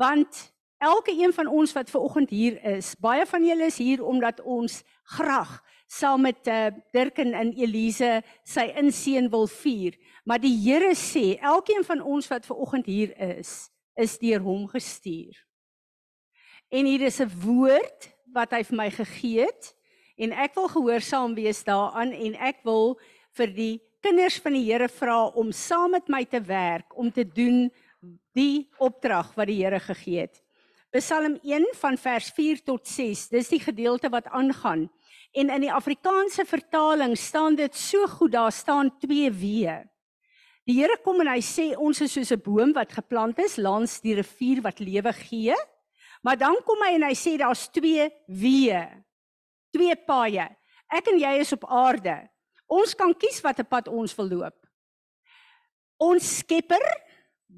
[0.00, 4.04] Want elke een van ons wat ver oggend hier is, baie van julle is hier
[4.04, 4.80] omdat ons
[5.16, 9.96] graag saam met uh, Dirk en Elise sy inseën wil vier.
[10.24, 14.68] Maar die Here sê, elkeen van ons wat ver oggend hier is, is deur hom
[14.70, 15.34] gestuur.
[16.70, 19.74] En hier is 'n woord wat hy vir my gegee het
[20.16, 23.00] en ek wil gehoorsaam wees daaraan en ek wil
[23.34, 27.24] vir die kinders van die Here vra om saam met my te werk om te
[27.24, 27.68] doen
[28.36, 30.40] die opdrag wat die Here gegee het.
[30.90, 33.28] Psalm 1 van vers 4 tot 6.
[33.30, 34.88] Dis die gedeelte wat aangaan.
[35.30, 39.84] En in die Afrikaanse vertaling staan dit so goed, daar staan twee weë.
[40.66, 44.00] Die Here kom en hy sê ons is soos 'n boom wat geplant is langs
[44.00, 45.54] die rivier wat lewe gee.
[46.22, 48.82] Maar dan kom hy en hy sê daar's twee weë.
[49.72, 50.48] Twee paaie.
[50.90, 52.28] Ek en jy is op aarde.
[52.70, 54.56] Ons kan kies watter pad ons wil loop.
[56.00, 56.84] Ons Skepper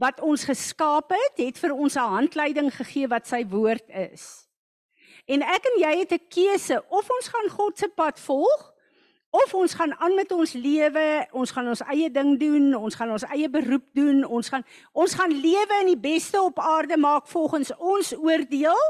[0.00, 4.48] wat ons geskaap het, het vir ons 'n handleiding gegee wat sy woord is.
[5.28, 8.72] En ek en jy het 'n keuse of ons gaan God se pad volg
[9.30, 13.10] of ons gaan aan met ons lewe, ons gaan ons eie ding doen, ons gaan
[13.10, 17.26] ons eie beroep doen, ons gaan ons gaan lewe in die beste op aarde maak
[17.26, 18.80] volgens ons oordeel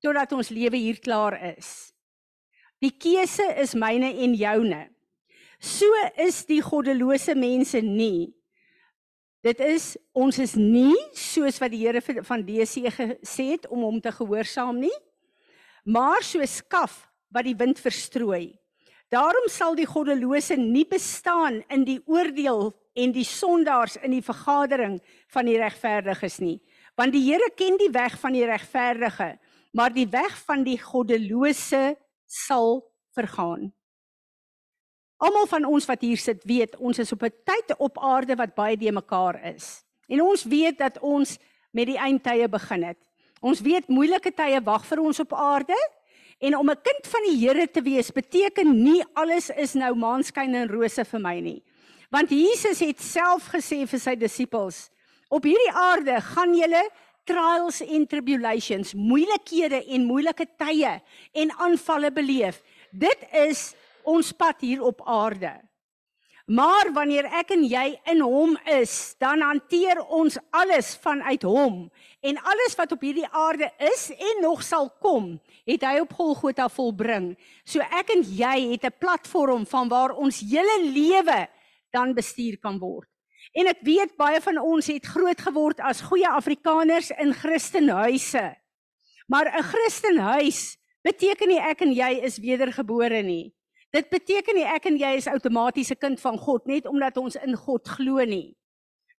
[0.00, 1.92] totdat ons lewe hier klaar is.
[2.78, 4.91] Die keuse is myne en joune.
[5.62, 5.86] So
[6.18, 8.32] is die goddelose mense nie.
[9.46, 14.00] Dit is ons is nie soos wat die Here van DC gesê het om hom
[14.02, 14.94] te gehoorsaam nie,
[15.86, 18.58] maar so skaf wat die wind verstrooi.
[19.10, 24.96] Daarom sal die goddelose nie bestaan in die oordeel en die sondaars in die vergadering
[25.30, 26.58] van die regverdiges nie,
[26.98, 29.36] want die Here ken die weg van die regverdige,
[29.74, 31.94] maar die weg van die goddelose
[32.26, 32.80] sal
[33.14, 33.70] vergaan.
[35.22, 38.54] Almal van ons wat hier sit, weet ons is op 'n tyd op aarde wat
[38.54, 39.84] baie de mekaar is.
[40.08, 41.38] En ons weet dat ons
[41.70, 42.98] met die eindtye begin het.
[43.40, 45.78] Ons weet moeilike tye wag vir ons op aarde
[46.38, 50.54] en om 'n kind van die Here te wees beteken nie alles is nou maanskyn
[50.54, 51.62] en rose vir my nie.
[52.10, 54.90] Want Jesus het self gesê vir sy disippels,
[55.28, 56.90] op hierdie aarde gaan julle
[57.24, 61.00] trials en tribulations, moeilikhede en moeilike tye
[61.32, 62.62] en aanvalle beleef.
[62.90, 65.60] Dit is ons pad hier op aarde.
[66.46, 71.86] Maar wanneer ek en jy in hom is, dan hanteer ons alles vanuit hom
[72.20, 75.36] en alles wat op hierdie aarde is en nog sal kom,
[75.70, 77.32] het hy op Golgotha volbring.
[77.64, 81.46] So ek en jy het 'n platform van waar ons hele lewe
[81.92, 83.08] dan bestuur kan word.
[83.54, 88.56] En ek weet baie van ons het groot geword as goeie Afrikaners in Christenhuise.
[89.28, 93.54] Maar 'n Christenhuis beteken nie ek en jy is wedergebore nie.
[93.92, 97.36] Dit beteken nie ek en jy is outomaties 'n kind van God net omdat ons
[97.36, 98.56] in God glo nie.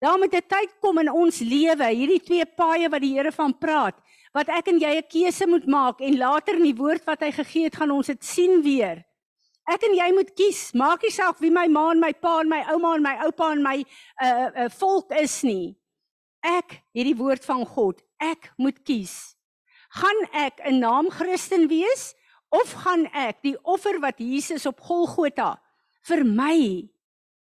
[0.02, 3.54] Daar moet 'n tyd kom in ons lewe, hierdie twee paaie wat die Here van
[3.58, 3.96] praat,
[4.34, 7.32] wat ek en jy 'n keuse moet maak en later in die woord wat hy
[7.32, 9.06] gegee het, gaan ons dit sien weer.
[9.64, 10.74] Ek en jy moet kies.
[10.74, 13.52] Maak nie saak wie my ma en my pa en my ouma en my oupa
[13.52, 13.86] en my
[14.22, 15.76] uh uh volk is nie.
[16.44, 18.02] Ek het die woord van God.
[18.20, 19.36] Ek moet kies.
[19.90, 22.14] Gaan ek 'n naam Christen wees
[22.54, 25.56] of gaan ek die offer wat Jesus op Golgotha
[26.10, 26.58] vir my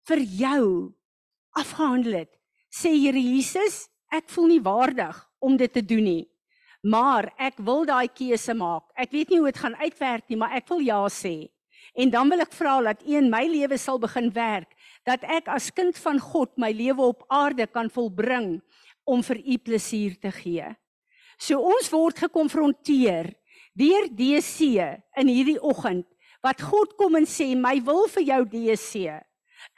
[0.09, 0.65] vir jou
[1.57, 2.33] afgehandel het?
[2.69, 6.25] Sê Here Jesus, ek voel nie waardig om dit te doen nie.
[6.85, 8.85] Maar ek wil daai keuse maak.
[8.95, 11.49] Ek weet nie hoe dit gaan uitwerk nie, maar ek wil ja sê.
[11.97, 14.69] En dan wil ek vra dat U in my lewe sal begin werk,
[15.07, 18.59] dat ek as kind van God my lewe op aarde kan volbring
[19.09, 20.69] om vir U plesier te gee.
[21.39, 23.33] So ons word gekonfronteer
[23.77, 24.77] deur DC
[25.19, 26.07] in hierdie oggend
[26.45, 29.09] wat God kom en sê my wil vir jou DC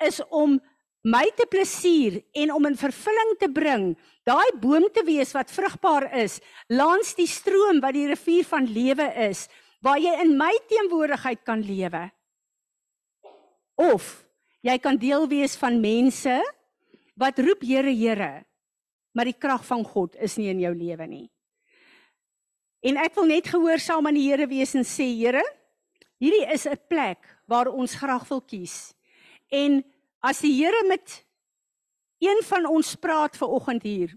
[0.05, 0.59] is om
[1.01, 3.85] my te plesier en om in vervulling te bring
[4.27, 6.37] daai boom te wees wat vrugbaar is
[6.69, 9.47] langs die stroom wat die rivier van lewe is
[9.81, 12.03] waar jy in my teenwoordigheid kan lewe.
[13.81, 14.21] Of
[14.61, 16.37] jy kan deel wees van mense
[17.17, 18.45] wat roep Here Here
[19.17, 21.27] maar die krag van God is nie in jou lewe nie
[22.81, 25.43] en ek wil net gehoorsaam aan die Here wees en sê Here
[26.19, 28.93] hierdie is 'n plek waar ons graag wil kies
[29.49, 29.83] en
[30.21, 31.25] As die Here met
[32.21, 34.13] een van ons praat ver oggend hier,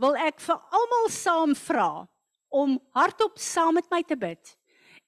[0.00, 2.06] wil ek vir almal saam vra
[2.48, 4.54] om hardop saam met my te bid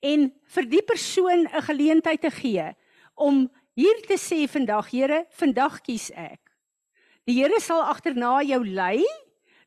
[0.05, 2.67] en vir die persoon 'n geleentheid te gee
[3.17, 6.41] om hier te sê vandag, Here, vandag kies ek.
[7.25, 9.01] Die Here sal agterna jou lei.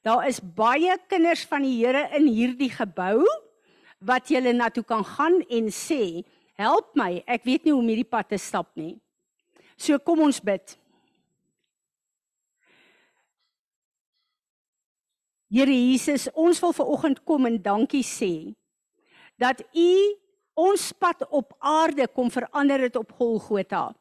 [0.08, 3.26] Daar is baie kinders van die Here in hierdie gebou
[4.08, 6.24] wat jy na toe kan gaan en sê,
[6.56, 9.02] "Help my, ek weet nie hoe om hierdie pad te stap nie."
[9.76, 10.78] So kom ons bid.
[15.50, 18.56] Here Jesus, ons wil ver oggend kom en dankie sê
[19.38, 20.16] dat U
[20.56, 23.96] ons pad op aarde kom verander het op Golgotha.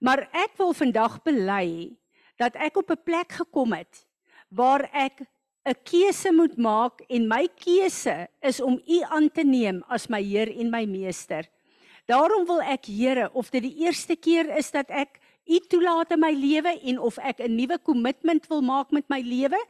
[0.00, 1.96] Maar ek wil vandag bely
[2.36, 4.07] dat ek op 'n plek gekom het
[4.48, 5.22] waar ek
[5.68, 10.22] 'n keuse moet maak en my keuse is om U aan te neem as my
[10.22, 11.44] Heer en my Meester.
[12.06, 16.20] Daarom wil ek Here of dit die eerste keer is dat ek U toelaat in
[16.20, 19.60] my lewe en of ek 'n nuwe kommitment wil maak met my lewe,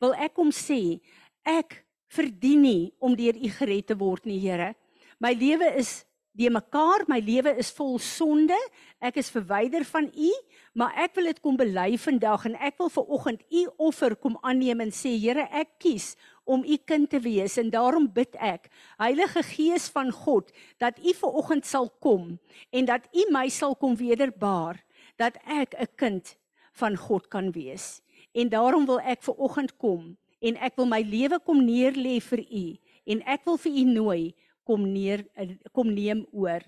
[0.00, 1.00] wil ek hom sê,
[1.44, 4.74] ek verdien nie om deur U gered te word nie, Here.
[5.18, 6.04] My lewe is
[6.38, 8.56] die mekaar, my lewe is vol sonde.
[9.02, 10.30] Ek is verwyder van U,
[10.78, 14.38] maar ek wil dit kom bely vandag en ek wil ver oggend U offer kom
[14.46, 16.14] aanneem en sê, Here, ek kies
[16.48, 20.48] om u kind te wees en daarom bid ek Heilige Gees van God
[20.80, 22.38] dat u ver oggend sal kom
[22.72, 24.80] en dat u my sal kom wederbaar
[25.20, 26.36] dat ek 'n kind
[26.80, 28.00] van God kan wees
[28.32, 32.40] en daarom wil ek ver oggend kom en ek wil my lewe kom neerlê vir
[32.40, 32.66] u
[33.04, 34.34] en ek wil vir u nooi
[34.68, 35.24] kom neer
[35.72, 36.64] kom neem oor.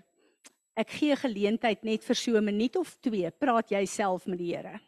[0.81, 4.55] Ek gee geleentheid net vir so 'n minuut of 2 praat jy self met die
[4.57, 4.81] Here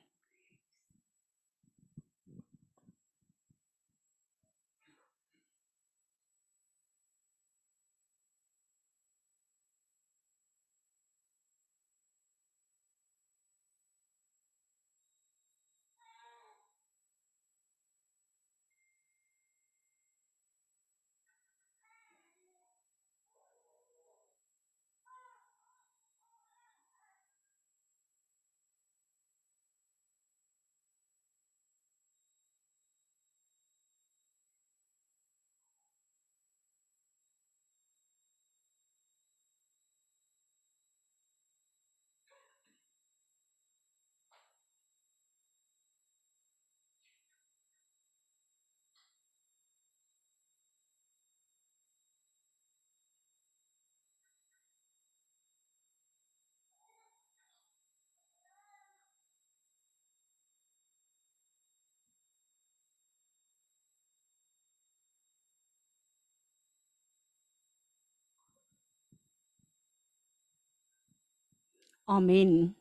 [72.05, 72.75] Amen.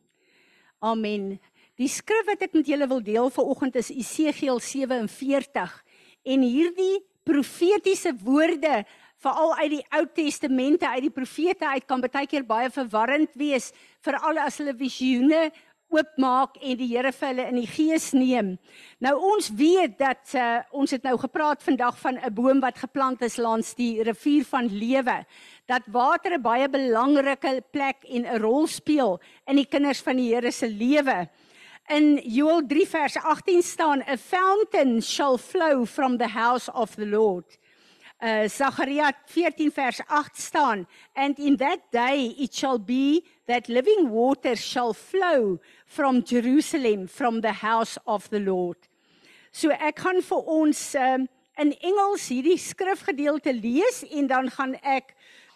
[0.82, 1.38] Amen.
[1.78, 5.76] Die skrif wat ek met julle wil deel vanoggend is Esegiel 47
[6.34, 8.82] en hierdie profetiese woorde
[9.22, 13.70] veral uit die Ou Testamente uit die profete uit kan baie keer baie verwarrend wees
[14.02, 15.50] veral as hulle visioene
[15.92, 18.56] oopmaak en die Here vir hulle in die gees neem.
[19.04, 23.22] Nou ons weet dat uh, ons het nou gepraat vandag van 'n boom wat geplant
[23.22, 25.26] is langs die rivier van lewe.
[25.68, 30.34] Dat water 'n baie belangrike plek en 'n rol speel in die kinders van die
[30.34, 31.30] Here se lewe.
[31.90, 37.08] In Joel 3 vers 18 staan, "A fountain shall flow from the house of the
[37.08, 37.58] Lord."
[38.20, 44.10] Uh Zachariah 14 vers 8 staan, "And in that day it shall be that living
[44.10, 48.80] water shall flow from Jerusalem from the house of the Lord."
[49.52, 51.28] So ek gaan vir ons um
[51.60, 55.12] in Engels hierdie skrifgedeelte lees en dan gaan ek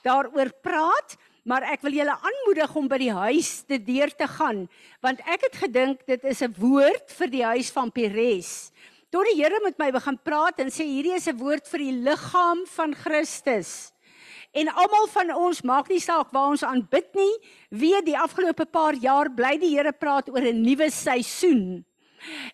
[0.05, 1.15] daaroor praat
[1.45, 4.65] maar ek wil julle aanmoedig om by die huis te deur te gaan
[5.05, 8.71] want ek het gedink dit is 'n woord vir die huis van Peres.
[9.11, 11.95] Tot die Here met my begin praat en sê hierdie is 'n woord vir die
[12.03, 13.93] liggaam van Christus.
[14.55, 17.33] En almal van ons maak nie saak waar ons aanbid nie,
[17.75, 21.83] weet die afgelope paar jaar bly die Here praat oor 'n nuwe seisoen.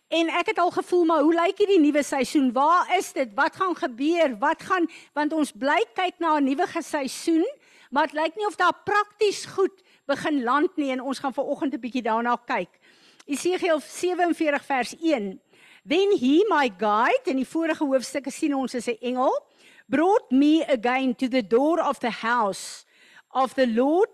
[0.09, 2.51] En ek het al gevoel maar hoe lyk hierdie nuwe seisoen?
[2.51, 3.29] Waar is dit?
[3.35, 4.37] Wat gaan gebeur?
[4.39, 7.45] Wat gaan want ons bly kyk na 'n nuwe seisoen
[7.91, 11.73] maar dit lyk nie of daar prakties goed begin land nie en ons gaan vanoggend
[11.73, 12.69] 'n bietjie daarna kyk.
[13.25, 15.41] Esegiel 47 vers 1.
[15.85, 19.33] Then he my guide in die vorige hoofstukke sien ons is 'n engel
[19.95, 22.85] brought me again to the door of the house
[23.31, 24.13] of the Lord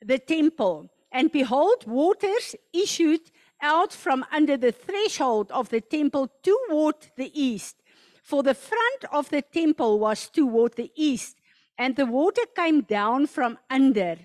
[0.00, 3.24] the temple and behold waters issued
[3.60, 7.76] out from under the threshold of the temple toward the east
[8.28, 11.38] for the front of the temple was toward the east
[11.78, 14.16] and the water came down from under,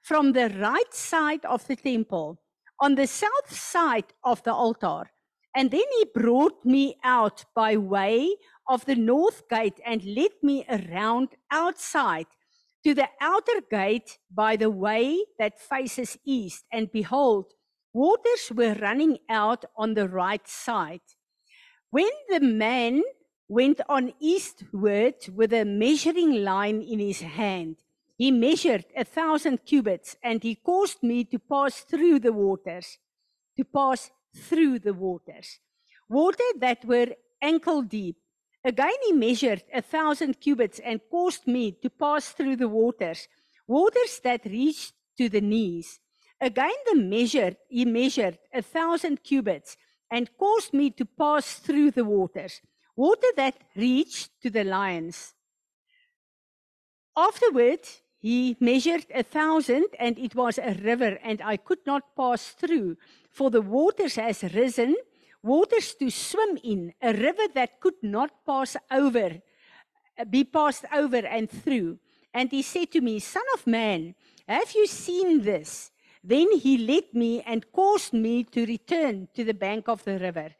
[0.00, 2.40] from the right side of the temple,
[2.80, 5.10] on the south side of the altar.
[5.54, 8.36] And then he brought me out by way
[8.70, 12.26] of the north gate and led me around outside
[12.84, 16.64] to the outer gate by the way that faces east.
[16.72, 17.52] And behold,
[17.92, 21.02] waters were running out on the right side.
[21.90, 23.02] When the man
[23.50, 27.74] went on eastward with a measuring line in his hand.
[28.16, 32.98] He measured a thousand cubits and he caused me to pass through the waters,
[33.56, 35.58] to pass through the waters,
[36.08, 37.08] water that were
[37.42, 38.18] ankle deep.
[38.64, 43.28] Again, he measured a thousand cubits and caused me to pass through the waters,
[43.66, 46.00] waters that reached to the knees.
[46.40, 49.76] Again, the measured, he measured a thousand cubits
[50.10, 52.60] and caused me to pass through the waters
[53.00, 55.34] water that reached to the lions.
[57.16, 57.80] Afterward,
[58.18, 62.98] he measured a thousand, and it was a river, and I could not pass through,
[63.30, 64.94] for the waters has risen,
[65.42, 69.40] waters to swim in, a river that could not pass over,
[70.28, 71.98] be passed over and through.
[72.32, 74.14] And he said to me, Son of man,
[74.46, 75.90] have you seen this?
[76.22, 80.50] Then he led me and caused me to return to the bank of the river.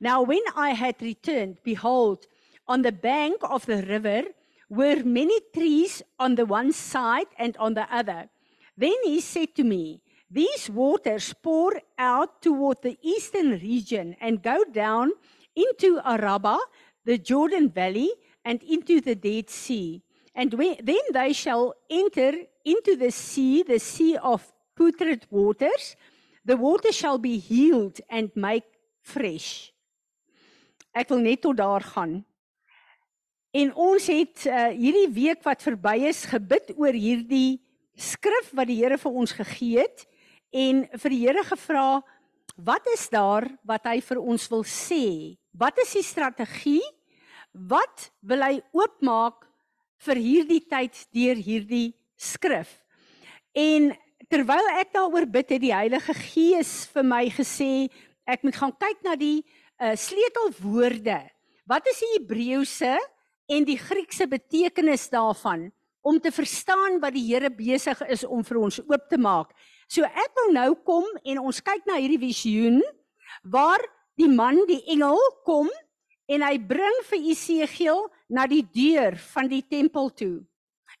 [0.00, 2.26] Now, when I had returned, behold,
[2.66, 4.24] on the bank of the river
[4.68, 8.28] were many trees on the one side and on the other.
[8.76, 10.00] Then he said to me,
[10.30, 15.12] These waters pour out toward the eastern region and go down
[15.54, 16.58] into Araba,
[17.04, 18.10] the Jordan Valley,
[18.44, 20.02] and into the Dead Sea.
[20.34, 22.32] And when, then they shall enter
[22.64, 25.96] into the sea, the sea of putrid waters.
[26.44, 28.64] The water shall be healed and make
[29.00, 29.70] fresh.
[30.94, 32.22] Ek wil net tot daar gaan.
[33.54, 37.60] En ons het uh, hierdie week wat verby is gebid oor hierdie
[37.94, 40.06] skrif wat die Here vir ons gegee het
[40.54, 42.02] en vir die Here gevra
[42.54, 45.34] wat is daar wat hy vir ons wil sê?
[45.50, 46.84] Wat is die strategie?
[47.50, 49.48] Wat wil hy oopmaak
[50.06, 52.70] vir hierdie tyd deur hierdie skrif?
[53.54, 53.90] En
[54.30, 57.90] terwyl ek daaroor bid het die Heilige Gees vir my gesê
[58.24, 61.20] ek moet gaan kyk na die uh, sleutelwoorde.
[61.66, 62.94] Wat is die Hebreëse
[63.50, 65.68] en die Griekse betekenis daarvan
[66.04, 69.50] om te verstaan wat die Here besig is om vir ons oop te maak?
[69.88, 72.80] So ek wil nou kom en ons kyk na hierdie visioen
[73.42, 73.82] waar
[74.18, 75.70] die man, die engel kom
[76.30, 80.38] en hy bring vir Esegiel na die deur van die tempel toe.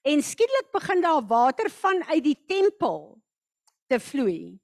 [0.04, 3.16] En skielik begin daar water vanuit die tempel
[3.88, 4.58] te vloei.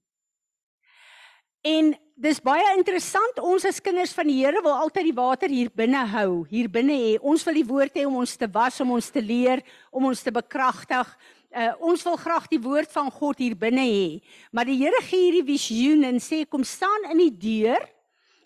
[1.65, 3.41] En dis baie interessant.
[3.45, 6.97] Ons as kinders van die Here wil altyd die water hier binne hou, hier binne
[6.97, 7.13] hê.
[7.21, 10.25] Ons wil die woord hê om ons te was, om ons te leer, om ons
[10.25, 11.09] te bekragtig.
[11.51, 14.11] Uh, ons wil graag die woord van God hier binne hê.
[14.55, 17.87] Maar die Here gee hierdie visioen en sê kom staan in die deur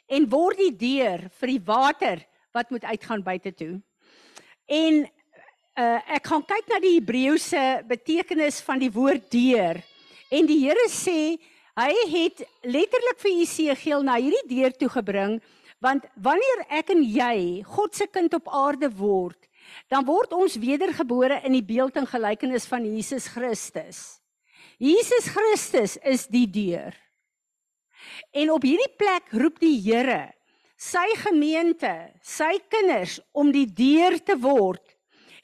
[0.08, 2.22] en word die deur vir die water
[2.56, 3.74] wat moet uitgaan buite toe.
[4.64, 9.82] En uh, ek gaan kyk na die Hebreëse betekenis van die woord deur.
[10.32, 11.36] En die Here sê
[11.74, 15.40] Hy het letterlik vir Esegiel na hierdie deur toe gebring
[15.82, 19.36] want wanneer ek en jy God se kind op aarde word,
[19.88, 24.20] dan word ons wedergebore in die beeld en gelykenis van Jesus Christus.
[24.78, 26.94] Jesus Christus is die deur.
[28.32, 30.34] En op hierdie plek roep die Here
[30.84, 34.82] sy gemeente, sy kinders om die deur te word.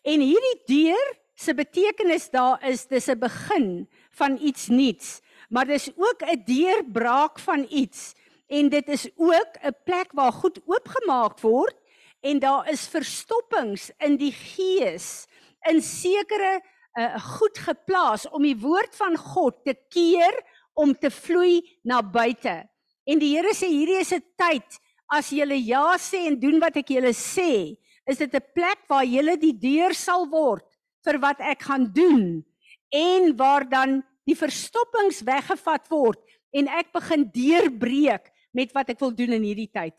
[0.04, 5.88] En hierdie deur se betekenis daar is dis 'n begin van iets nuuts, maar dis
[5.96, 8.14] ook 'n deurbraak van iets
[8.48, 11.76] en dit is ook 'n plek waar goed oopgemaak word
[12.20, 15.26] en daar is verstoppings in die gees
[15.68, 16.58] in sekere
[16.98, 20.36] uh, goed geplaas om die woord van God te keer
[20.74, 22.62] om te vloei na buite.
[23.04, 26.76] En die Here sê hierdie is 'n tyd as jy ja sê en doen wat
[26.76, 30.64] ek julle sê, is dit 'n plek waar jy die deur sal word
[31.04, 32.44] vir wat ek gaan doen
[32.92, 36.20] en waar dan die verstoppings weggevat word
[36.52, 39.94] en ek begin deurbreek met wat ek wil doen in hierdie tyd.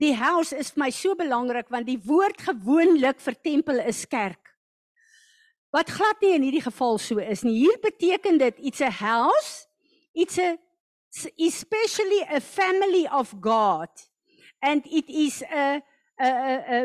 [0.00, 4.54] Die huis is vir my so belangrik want die woord gewoonlik vir tempel is kerk.
[5.70, 7.58] Wat glad nie in hierdie geval so is nie.
[7.60, 9.66] Hier beteken dit it's a house,
[10.14, 10.56] it's a
[11.38, 13.90] especially a family of God
[14.62, 15.82] and it is a
[16.20, 16.80] a a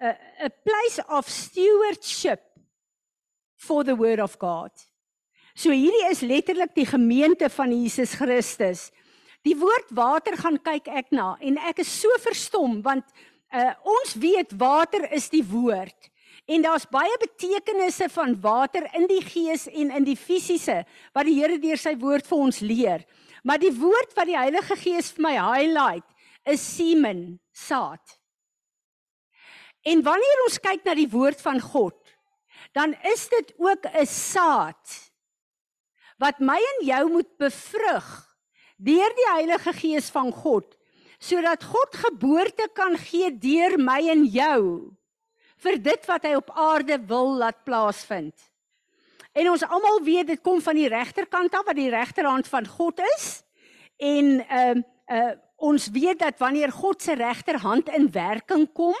[0.00, 0.14] a
[0.46, 2.42] a place of stewardship
[3.56, 4.70] for the word of God.
[5.54, 8.90] So hierdie is letterlik die gemeente van Jesus Christus.
[9.48, 13.06] Die woord water gaan kyk ek na en ek is so verstom want
[13.54, 16.10] uh, ons weet water is die woord
[16.48, 20.82] en daar's baie betekenisse van water in die gees en in die fisiese
[21.16, 23.04] wat die Here deur sy woord vir ons leer.
[23.44, 26.06] Maar die woord wat die Heilige Gees vir my highlight
[26.48, 28.00] is semen, saad.
[29.84, 31.96] En wanneer ons kyk na die woord van God,
[32.76, 34.96] dan is dit ook 'n saad
[36.18, 38.27] wat my en jou moet bevrug
[38.78, 40.76] deur die Heilige Gees van God
[41.18, 44.62] sodat God geboorte kan gee deur my en jou
[45.58, 48.36] vir dit wat hy op aarde wil laat plaasvind.
[49.34, 53.02] En ons almal weet dit kom van die regterkant af wat die regterhand van God
[53.16, 53.28] is.
[53.98, 58.94] En ehm uh, uh, ons weet dat wanneer God se regterhand in werking kom,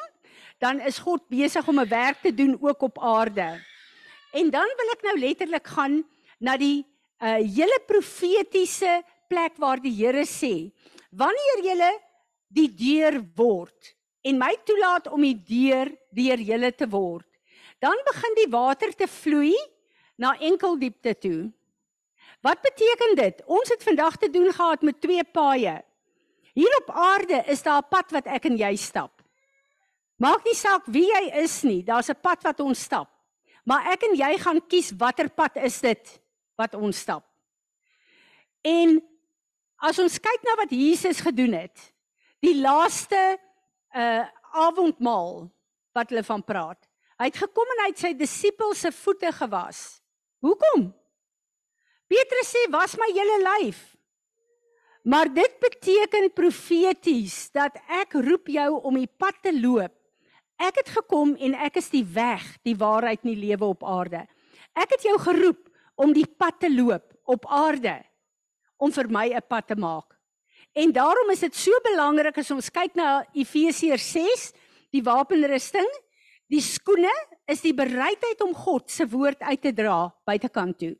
[0.58, 3.62] dan is God besig om 'n werk te doen ook op aarde.
[4.32, 6.02] En dan wil ek nou letterlik gaan
[6.38, 6.86] na die
[7.22, 10.70] uh hele profetiese plek waar die Here sê,
[11.10, 11.92] wanneer jy
[12.48, 17.28] die deur word en my toelaat om die deur deur julle te word,
[17.80, 19.54] dan begin die water te vloei
[20.18, 21.50] na enkel diepte toe.
[22.42, 23.42] Wat beteken dit?
[23.46, 25.78] Ons het vandag te doen gehad met twee paaie.
[26.58, 29.22] Hier op aarde is daar 'n pad wat ek en jy stap.
[30.18, 33.08] Maak nie saak wie jy is nie, daar's 'n pad wat ons stap.
[33.64, 36.20] Maar ek en jy gaan kies watter pad is dit
[36.56, 37.24] wat ons stap.
[38.64, 39.02] En
[39.78, 41.76] as ons kyk na wat Jesus gedoen het,
[42.44, 43.20] die laaste
[43.96, 44.26] uh
[44.58, 45.42] avondmaal
[45.92, 46.86] wat hulle van praat.
[47.20, 50.00] Hy het gekom en hy het sy disippels se voete gewas.
[50.40, 50.86] Hoekom?
[52.08, 53.82] Petrus sê was my hele lyf.
[55.04, 59.92] Maar dit beteken profeties dat ek roep jou om die pad te loop.
[60.58, 64.24] Ek het gekom en ek is die weg, die waarheid en die lewe op aarde.
[64.72, 65.68] Ek het jou geroep
[66.00, 67.98] om die pad te loop op aarde
[68.78, 70.14] om vir my 'n pad te maak.
[70.74, 74.52] En daarom is dit so belangrik as ons kyk na Efesiërs 6,
[74.92, 75.88] die wapenrusting,
[76.48, 77.12] die skoene
[77.50, 80.94] is die bereidheid om God se woord uit te dra buitekant toe.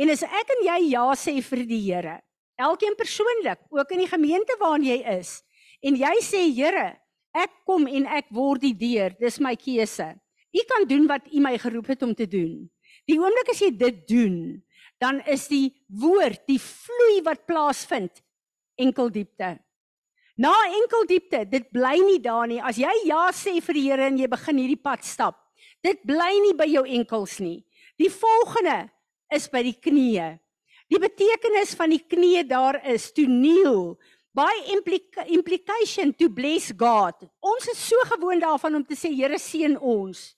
[0.00, 2.20] En as ek en jy ja sê vir die Here,
[2.56, 5.42] elkeen persoonlik, ook in die gemeente waarin jy is,
[5.82, 6.94] en jy sê Here,
[7.36, 10.14] ek kom en ek word die deur, dis my keuse.
[10.56, 12.64] U kan doen wat u my geroep het om te doen.
[13.06, 14.36] Die oomblik as jy dit doen,
[15.02, 18.22] dan is die woord, die vloei wat plaasvind
[18.80, 19.56] enkel diepte.
[20.36, 22.60] Na enkel diepte, dit bly nie daar nie.
[22.60, 25.38] As jy ja sê vir die Here en jy begin hierdie pad stap,
[25.84, 27.62] dit bly nie by jou enkels nie.
[27.96, 28.90] Die volgende
[29.32, 30.34] is by die knieë.
[30.92, 33.96] Die betekenis van die knieë daar is to kneel
[34.36, 37.16] by implica implication to bless God.
[37.40, 40.35] Ons is so gewoond daarvan om te sê Here seën ons.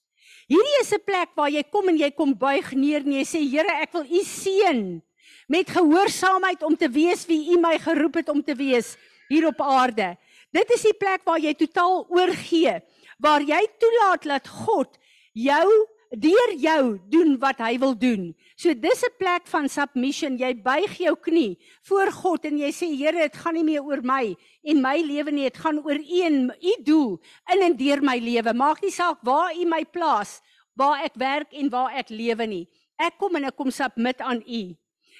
[0.49, 3.41] Hierdie is 'n plek waar jy kom en jy kom buig neer en jy sê
[3.45, 5.03] Here, ek wil U seën
[5.47, 8.97] met gehoorsaamheid om te wees wie U my geroep het om te wees
[9.29, 10.17] hier op aarde.
[10.53, 12.81] Dit is die plek waar jy totaal oorgee,
[13.21, 14.97] waar jy toelaat dat God
[15.33, 15.69] jou
[16.11, 18.35] deur jou doen wat hy wil doen.
[18.57, 20.39] So dis 'n plek van submission.
[20.39, 24.03] Jy buig jou knie voor God en jy sê Here, dit gaan nie meer oor
[24.03, 27.21] my en my lewe nie, dit gaan oor U en U doel
[27.53, 28.55] in en deur my lewe.
[28.55, 30.41] Maak nie saak waar U my plaas,
[30.75, 32.69] waar ek werk en waar ek lewe nie.
[32.99, 34.77] Ek kom en ek kom submit aan U.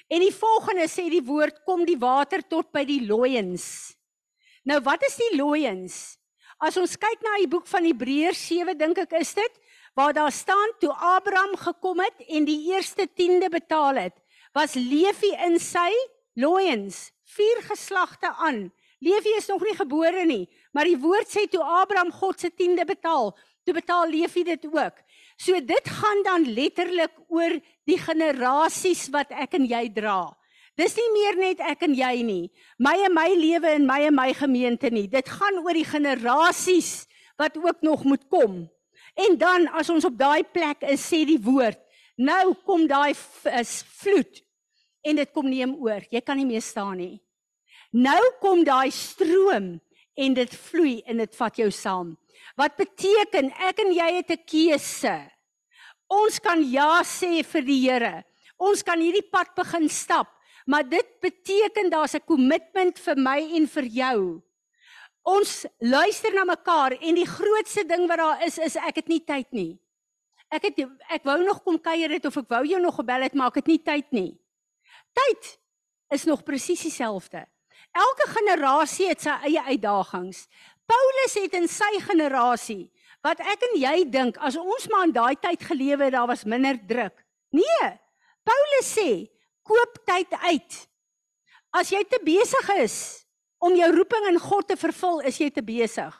[0.09, 3.95] En die volgende sê die woord kom die water tot by die looiens.
[4.65, 6.17] Nou wat is die looiens?
[6.59, 9.59] As ons kyk na die boek van Hebreërs 7 dink ek is dit
[9.99, 14.15] waar daar staan toe Abraham gekom het en die eerste tiende betaal het,
[14.55, 15.91] was Levi in sy
[16.39, 18.69] looiens, vier geslagte aan.
[19.03, 22.87] Levi is nog nie gebore nie, maar die woord sê toe Abraham God se tiende
[22.87, 23.33] betaal,
[23.67, 25.03] toe betaal Levi dit ook.
[25.35, 30.31] So dit gaan dan letterlik oor die generasies wat ek en jy dra.
[30.79, 32.43] Dis nie meer net ek en jy nie.
[32.79, 35.09] My en my lewe en my en my gemeente nie.
[35.11, 37.01] Dit gaan oor die generasies
[37.35, 38.61] wat ook nog moet kom.
[39.15, 41.79] En dan as ons op daai plek is, sê die woord,
[42.17, 44.41] nou kom daai vloed
[45.03, 46.03] en dit kom neem oor.
[46.11, 47.19] Jy kan nie meer staan nie.
[47.95, 49.79] Nou kom daai stroom
[50.19, 52.13] en dit vloei en dit vat jou saam.
[52.59, 55.17] Wat beteken ek en jy het 'n keuse.
[56.09, 58.23] Ons kan ja sê vir die Here.
[58.57, 60.27] Ons kan hierdie pad begin stap,
[60.67, 64.41] maar dit beteken daar's 'n kommitment vir my en vir jou.
[65.29, 69.21] Ons luister na mekaar en die grootste ding wat daar is is ek het nie
[69.21, 69.71] tyd nie.
[70.49, 70.81] Ek het
[71.13, 73.61] ek wou nog kom kuier het of ek wou jou nog gebel het, maar ek
[73.61, 74.31] het nie tyd nie.
[75.13, 75.51] Tyd
[76.15, 77.43] is nog presies dieselfde.
[77.93, 80.47] Elke generasie het sy eie uitdagings.
[80.89, 82.89] Paulus het in sy generasie
[83.25, 86.47] wat ek en jy dink as ons maar in daai tyd gelewe het, daar was
[86.47, 87.17] minder druk.
[87.51, 87.89] Nee.
[88.47, 89.27] Paulus sê,
[89.67, 90.77] koop tyd uit.
[91.75, 92.95] As jy te besig is
[93.59, 96.15] om jou roeping in God te vervul, is jy te besig.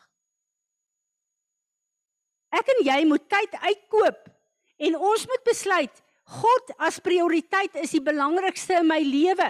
[2.50, 4.30] Ek en jy moet tyd uitkoop
[4.90, 9.50] en ons moet besluit God as prioriteit is die belangrikste in my lewe.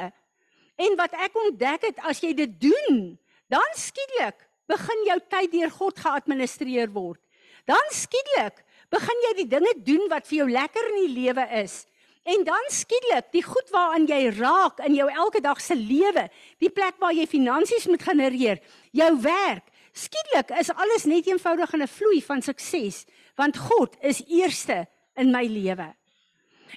[0.80, 3.18] En wat ek ontdek het, as jy dit doen,
[3.52, 7.20] dan skielik begin jou tyd deur God geadministreer word.
[7.68, 8.62] Dan skielik
[8.94, 11.82] begin jy die dinge doen wat vir jou lekker in die lewe is.
[12.30, 16.28] En dan skielik, die goed waaraan jy raak in jou elke dag se lewe,
[16.62, 18.60] die plek waar jy finansies moet genereer,
[18.94, 19.66] jou werk,
[19.98, 23.06] skielik is alles net eenvoudig in 'n vloei van sukses,
[23.36, 25.96] want God is eerste in my lewe.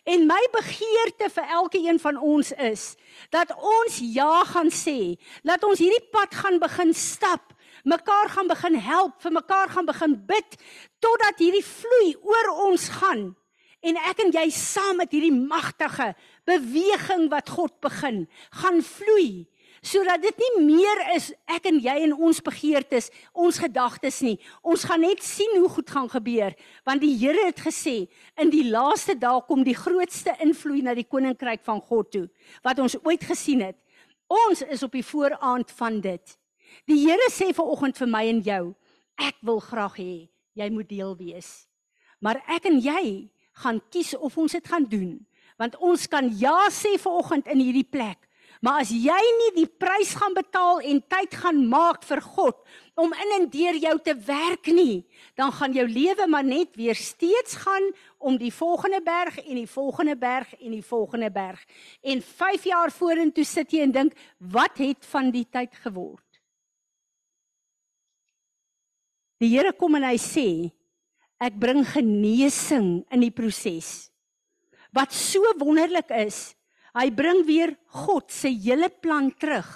[0.05, 2.97] En my begeerte vir elke een van ons is
[3.31, 7.53] dat ons ja gaan sê, dat ons hierdie pad gaan begin stap,
[7.85, 10.57] mekaar gaan begin help, vir mekaar gaan begin bid
[10.99, 13.37] totdat hierdie vloei oor ons gaan
[13.83, 16.13] en ek en jy saam met hierdie magtige
[16.49, 18.25] beweging wat God begin,
[18.63, 19.49] gaan vloei
[19.83, 24.37] sodat dit nie meer is ek en jy en ons begeertes, ons gedagtes nie.
[24.63, 26.55] Ons gaan net sien hoe goed gaan gebeur,
[26.87, 28.07] want die Here het gesê
[28.39, 32.29] in die laaste dae kom die grootste invloed na die koninkryk van God toe
[32.63, 33.79] wat ons ooit gesien het.
[34.31, 36.39] Ons is op die vooraand van dit.
[36.89, 38.63] Die Here sê vanoggend vir my en jou,
[39.19, 40.15] ek wil graag hê
[40.55, 41.67] jy moet deel wees.
[42.23, 45.19] Maar ek en jy gaan kies of ons dit gaan doen,
[45.59, 48.29] want ons kan ja sê vanoggend in hierdie plek
[48.63, 52.61] Maar as jy nie die prys gaan betaal en tyd gaan maak vir God
[52.95, 55.03] om in en deur jou te werk nie,
[55.35, 57.89] dan gaan jou lewe maar net weer steeds gaan
[58.23, 61.59] om die volgende berg en die volgende berg en die volgende berg.
[62.07, 66.29] En 5 jaar vorentoe sit jy en dink, wat het van die tyd geword?
[69.43, 70.47] Die Here kom en hy sê,
[71.43, 74.13] ek bring genesing in die proses.
[74.95, 76.53] Wat so wonderlik is,
[76.93, 77.73] Hy bring weer
[78.05, 79.69] God se hele plan terug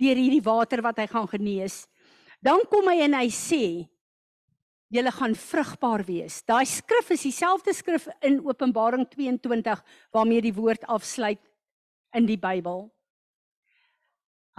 [0.00, 1.82] deur hierdie water wat hy gaan genees.
[2.40, 3.64] Dan kom hy en hy sê
[4.92, 6.40] julle gaan vrugbaar wees.
[6.48, 9.82] Daai skrif is dieselfde skrif in Openbaring 22
[10.12, 11.40] waarmee die woord afsluit
[12.16, 12.88] in die Bybel.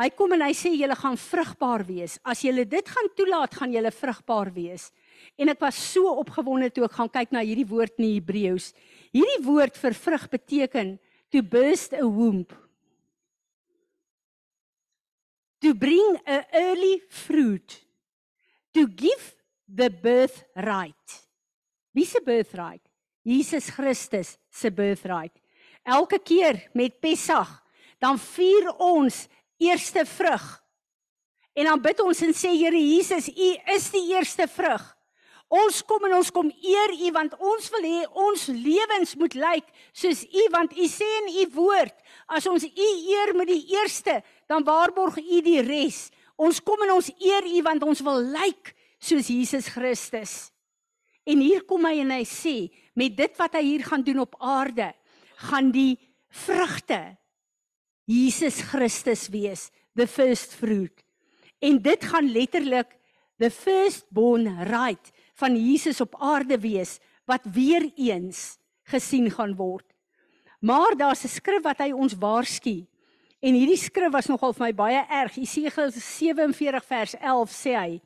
[0.01, 2.17] Hy kom en hy sê julle gaan vrugbaar wees.
[2.25, 4.89] As julle dit gaan toelaat, gaan julle vrugbaar wees.
[5.41, 8.71] En ek was so opgewonde toe ek gaan kyk na hierdie woord in Hebreëus.
[9.15, 10.91] Hierdie woord vir vrug beteken
[11.31, 12.45] to burst a womb.
[15.61, 17.79] To bring a early fruit.
[18.73, 19.35] To give
[19.67, 21.17] the birthright.
[21.93, 22.81] Wie se birthright?
[23.23, 25.33] Jesus Christus se birthright.
[25.83, 27.59] Elke keer met Pessach
[28.01, 29.27] dan vier ons
[29.61, 30.45] eerste vrug.
[31.53, 34.83] En dan bid ons en sê Here Jesus u is die eerste vrug
[35.51, 39.65] Ons kom en ons kom eer U want ons wil hê ons lewens moet lyk
[39.91, 41.97] soos U want U sê in U woord
[42.31, 46.05] as ons U eer met die eerste dan waarborg U die res.
[46.39, 48.71] Ons kom en ons eer U want ons wil lyk
[49.03, 50.53] soos Jesus Christus.
[51.27, 52.55] En hier kom hy en hy sê
[52.95, 54.93] met dit wat hy hier gaan doen op aarde
[55.51, 55.97] gaan die
[56.31, 57.17] vrugte
[58.07, 61.03] Jesus Christus wees, the first fruit.
[61.59, 62.95] En dit gaan letterlik
[63.41, 69.85] the firstborn right van Jesus op aarde wees wat weer eens gesien gaan word.
[70.59, 72.85] Maar daar's 'n skrif wat hy ons waarsku.
[73.39, 75.35] En hierdie skrif was nogal vir my baie erg.
[75.35, 78.01] Jesegiel 47 vers 11 sê hy: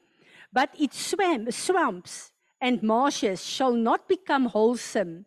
[0.52, 5.26] "But it swam, swamps and marshes shall not become wholesome.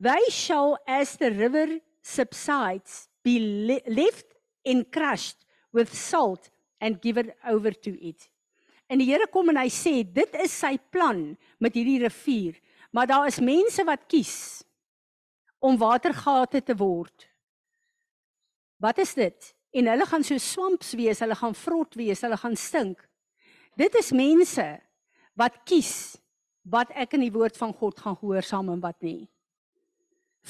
[0.00, 4.26] They shall as the river subsides be le left
[4.64, 8.28] and crushed with salt and given over to it."
[8.94, 12.54] En die Here kom en hy sê dit is sy plan met hierdie rivier,
[12.94, 14.62] maar daar is mense wat kies
[15.58, 17.26] om watergate te word.
[18.78, 19.50] Wat is dit?
[19.74, 23.00] En hulle gaan so swamps wees, hulle gaan vrot wees, hulle gaan stink.
[23.74, 24.66] Dit is mense
[25.34, 26.14] wat kies
[26.70, 29.26] wat ek in die woord van God gaan gehoorsaam en wat nie.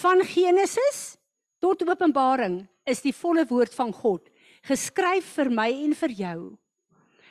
[0.05, 1.15] Van Genesis
[1.65, 4.29] tot Openbaring is die volle woord van God
[4.69, 6.39] geskryf vir my en vir jou.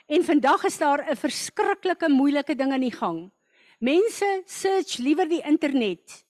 [0.05, 3.31] En vandag is daar 'n verskriklike moeilike ding aan die gang.
[3.79, 6.25] Mense search liewer die internet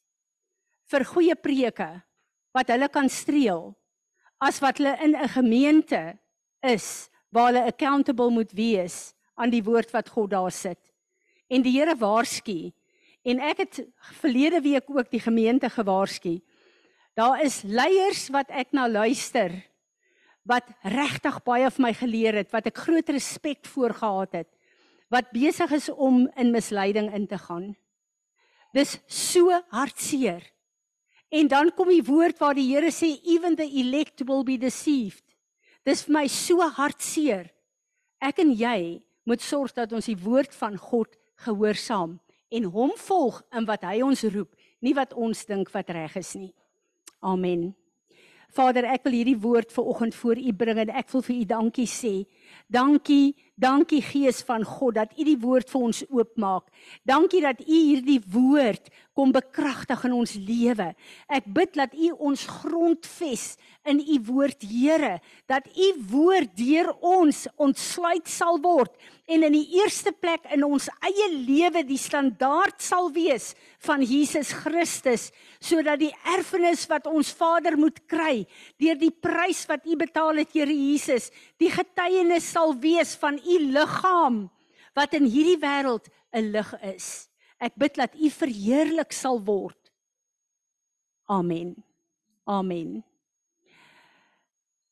[0.89, 2.03] vir goeie preke
[2.51, 3.74] wat hulle kan streel
[4.38, 6.19] as wat hulle in 'n gemeente
[6.61, 10.80] is waar hulle accountable moet wees aan die woord wat God daar sit.
[11.49, 12.71] En die Here waarsku
[13.24, 13.88] en ek het
[14.19, 16.41] verlede week ook die gemeente gewaarsku.
[17.13, 19.51] Daar is leiers wat ek na luister
[20.50, 24.50] wat regtig baie vir my geleer het, wat ek groot respek voor gehad het,
[25.14, 27.74] wat besig is om in misleiding in te gaan.
[28.74, 30.41] Dis so hartseer.
[31.34, 35.24] En dan kom die woord waar die Here sê even the elect will be deceived.
[35.86, 37.50] Dis vir my so hartseer.
[38.22, 41.16] Ek en jy moet sorg dat ons die woord van God
[41.46, 42.20] gehoorsaam
[42.54, 44.52] en hom volg in wat hy ons roep,
[44.86, 46.52] nie wat ons dink wat reg is nie.
[47.24, 47.72] Amen.
[48.54, 51.45] Vader, ek wil hierdie woord vir oggend voor U bring en ek wil vir U
[51.49, 52.14] dankie sê.
[52.70, 56.70] Dankie, dankie Gees van God dat U die woord vir ons oopmaak.
[57.08, 60.89] Dankie dat U hierdie woord kom bekragtig in ons lewe.
[61.30, 63.54] Ek bid dat U ons grondves
[63.86, 68.95] in U woord, Here, dat U woord deur ons ontsluit sal word
[69.26, 73.54] en in die eerste plek in ons eie lewe die standaard sal wees
[73.86, 75.30] van Jesus Christus
[75.64, 78.43] sodat die erfenis wat ons Vader moet kry
[78.82, 81.30] deur die prys wat U betaal het Here Jesus
[81.64, 84.43] die getuienis sal wees van U liggaam
[84.97, 87.30] wat in hierdie wêreld 'n lig is.
[87.59, 89.80] Ek bid dat U verheerlik sal word.
[91.26, 91.76] Amen.
[92.43, 93.03] Amen.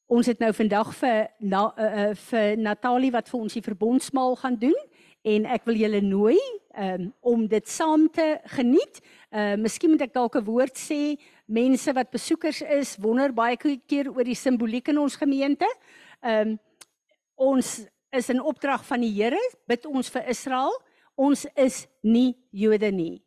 [0.07, 4.57] Ons het nou vandag vir na, uh, vir Natalie wat vir ons die verbondsmaal gaan
[4.59, 4.77] doen
[5.21, 6.39] en ek wil julle nooi
[6.77, 9.01] um, om dit saam te geniet.
[9.31, 11.15] Uh miskien moet ek dalk 'n woord sê.
[11.45, 13.57] Mense wat besoekers is, wonder baie
[13.87, 15.67] keer oor die simboliek in ons gemeente.
[16.21, 16.57] Um
[17.41, 17.81] ons
[18.13, 20.75] is in opdrag van die Here, bid ons vir Israel.
[21.17, 23.21] Ons is nie Jode nie.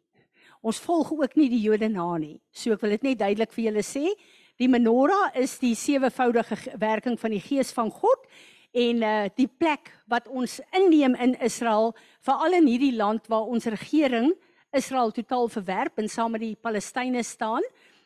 [0.64, 2.38] Ons volg ook nie die Jode na nie.
[2.54, 4.14] So ek wil dit net duidelik vir julle sê.
[4.60, 8.28] Die menorah is die sewevoudige werking van die Gees van God
[8.74, 11.92] en uh die plek wat ons inneem in Israel,
[12.22, 14.32] veral in hierdie land waar ons regering
[14.74, 17.62] Israel totaal verwerp en saam met die Palestynë staan,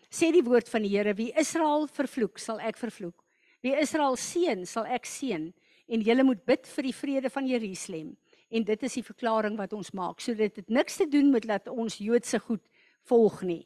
[0.09, 3.17] sê die woord van die Here, wie Israel vervloek, sal ek vervloek.
[3.61, 5.51] Wie Israel seën, sal ek seën
[5.89, 8.13] en julle moet bid vir die vrede van Jerusalem.
[8.51, 10.21] En dit is die verklaring wat ons maak.
[10.21, 12.63] So dit het niks te doen met dat ons Joodse goed
[13.09, 13.65] volg nie.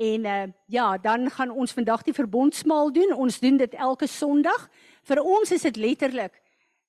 [0.00, 3.12] En uh ja, dan gaan ons vandag die verbondsmaal doen.
[3.14, 4.68] Ons doen dit elke Sondag.
[5.02, 6.38] Vir ons is dit letterlik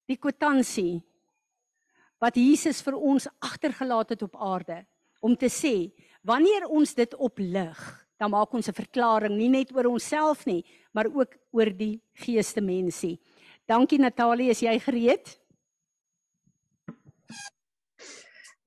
[0.07, 1.03] die kwitansie
[2.23, 4.85] wat Jesus vir ons agtergelaat het op aarde
[5.19, 5.91] om te sê
[6.23, 7.79] wanneer ons dit oplig,
[8.23, 10.63] dan maak ons 'n verklaring nie net oor onsself nie,
[10.93, 13.19] maar ook oor die geeste mensie.
[13.67, 15.39] Dankie Natalie, is jy gereed?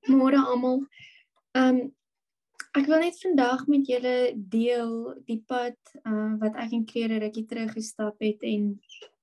[0.07, 0.85] Môre almal.
[1.53, 1.97] Ehm um,
[2.77, 4.91] Ek wil net vandag met julle deel
[5.25, 8.75] die pad uh, wat ek en Klere rukkie terug gestap het en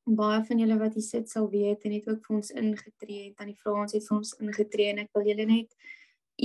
[0.05, 3.37] baie van julle wat hier sit sal weet en het ook vir ons ingetree het.
[3.39, 5.70] Tannie Frans het vir ons ingetree en ek wil julle net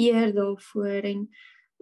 [0.05, 1.25] eer daarvoor en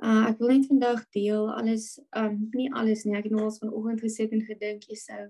[0.04, 3.16] uh, ek wil net vandag deel alles um nie alles nie.
[3.18, 5.24] Ek het nog eens vanoggend gesit en gedink jy sou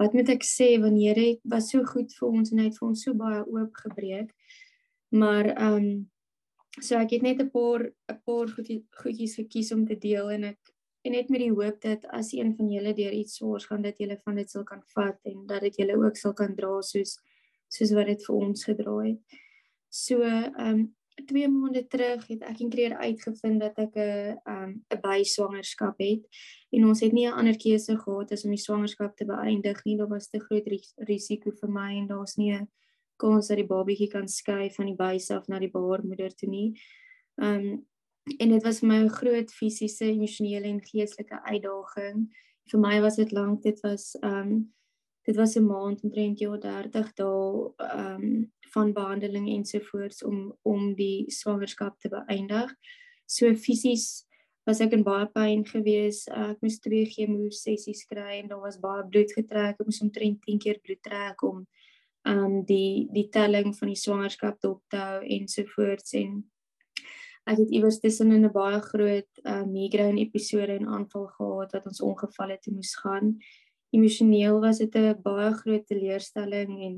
[0.00, 2.88] wat moet ek sê wanneer hy was so goed vir ons en hy het vir
[2.88, 4.32] ons so baie oop gebreek.
[5.12, 6.10] Maar um
[6.78, 8.46] So ek het net 'n paar 'n paar
[9.02, 10.58] goedjies gekies om te deel en ek
[11.02, 13.98] en net met die hoop dat as een van julle deur iets swaars gaan dat
[13.98, 17.18] julle van dit sal kan vat en dat dit julle ook sal kan dra soos
[17.68, 19.20] soos wat dit vir ons gedra het.
[19.88, 20.94] So ehm um,
[21.26, 25.98] 2 maande terug het ek en Kreer uitgevind dat ek 'n ehm um, 'n byswangerskap
[25.98, 26.22] het
[26.70, 29.96] en ons het nie 'n ander keuse gehad as om die swangerskap te beëindig nie.
[29.96, 30.66] Daar was te groot
[30.96, 32.68] risiko vir my en daar's nie 'n
[33.16, 36.80] kans dat die babietjie kan skei van die buis af na die baarmoeder toe nie.
[37.36, 37.86] Um
[38.38, 42.28] en dit was vir my 'n groot fisiese, emosionele en geestelike uitdaging.
[42.70, 43.62] vir my was dit lank.
[43.62, 44.72] Dit was um,
[45.26, 50.94] dit was 'n maand omtrent jou 30 dae ehm um, van behandeling ensovoorts om om
[50.94, 52.74] die swangerskap te beëindig.
[53.26, 54.26] So fisies
[54.66, 56.26] was ek in baie pyn gewees.
[56.28, 59.80] Ek moes twee chemo sessies kry en daar was baie bloed getrek.
[59.80, 61.66] Ek moes omtrent 10 keer bloed trek om
[62.28, 66.42] um die die telling van die swangerskap dop te hou ensovoorts en
[67.48, 71.86] ek het iewers tussen in 'n baie groot uh, migraine episode en aanval gehad wat
[71.86, 73.38] ons ongevalle toe moes gaan.
[73.90, 76.96] Emosioneel was dit 'n baie groot teleurstelling en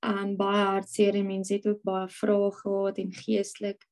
[0.00, 3.86] um baie hartseer en mense het ook baie vrae gehad en geestelik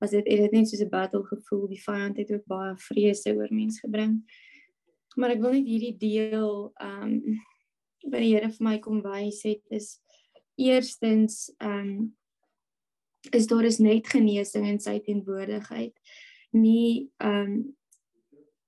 [0.00, 1.68] was dit het dit net soos 'n battle gevoel.
[1.68, 4.22] Die vyand het ook baie vrese oor mense gebring.
[5.16, 7.22] Maar ek wil net hierdie deel um
[8.04, 10.00] wat die Here vir my kom wys het is
[10.56, 12.14] eerstens um
[13.32, 15.94] is daar is net genesing in sy teenwoordigheid.
[16.50, 17.76] Nie um,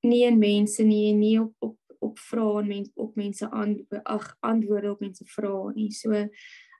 [0.07, 1.76] nie in mense nie, nie op op
[2.17, 5.91] op vrae en mense op mense aan ag antwoorde op mense vrae nie.
[5.93, 6.17] So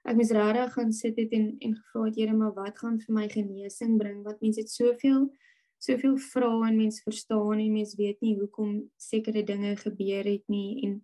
[0.07, 3.13] ek moes regtig gaan sit het en en gevra het Here, maar wat gaan vir
[3.13, 4.23] my genesing bring?
[4.25, 5.27] Wat mense het soveel
[5.77, 10.81] soveel vrae en mense verstaan en mense weet nie hoekom sekere dinge gebeur het nie
[10.87, 11.01] en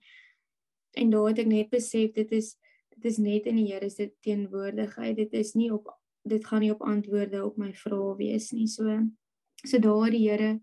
[0.98, 2.56] en daar het ek net besef dit is
[2.94, 5.16] dit is net in die Here se teenwoordigheid.
[5.18, 5.90] Dit is nie op
[6.24, 8.68] dit gaan nie op antwoorde op my vrae wees nie.
[8.68, 9.00] So
[9.64, 10.60] so daar die Here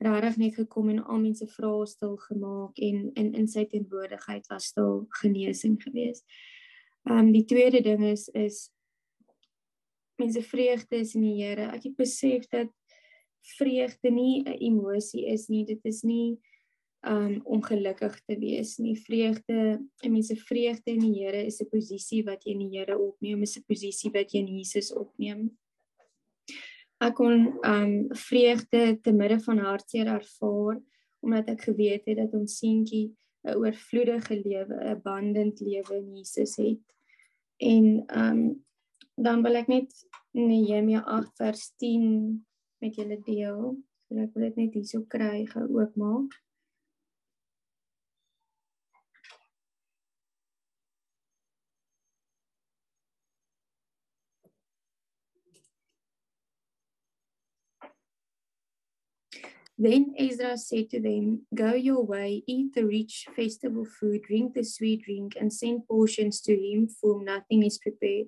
[0.00, 4.70] regtig net gekom en al mense vrae stil gemaak en in in sy teenwoordigheid was
[4.72, 6.24] stil genesing gewees.
[7.08, 8.70] Ehm um, die tweede ding is is
[10.20, 11.70] mense vreugde is in die Here.
[11.72, 12.72] Ek het besef dat
[13.56, 15.64] vreugde nie 'n emosie is nie.
[15.64, 16.38] Dit is nie
[17.06, 18.96] um om gelukkig te wees nie.
[18.96, 22.98] Vreugde, en mense vreugde in die Here is 'n posisie wat jy in die Here
[22.98, 25.50] opneem, is 'n posisie wat jy in Jesus opneem.
[27.00, 27.92] Ek kon um
[28.26, 30.80] vreugde te midde van hartseer ervaar
[31.24, 33.10] omdat ek geweet het dat ons seentjie
[33.44, 36.84] 'n oorvloedige lewe, 'n abundant lewe in Jesus het.
[37.58, 38.64] En um
[39.16, 39.92] dan wil ek net
[40.32, 42.46] Nehemia 8 vers 10
[42.80, 43.76] met julle deel.
[44.08, 46.36] So ek wil dit net hierso kry gou oopmaak.
[59.82, 64.62] Then Ezra said to them, Go your way, eat the rich festival food, drink the
[64.62, 68.26] sweet drink, and send portions to him for whom nothing is prepared.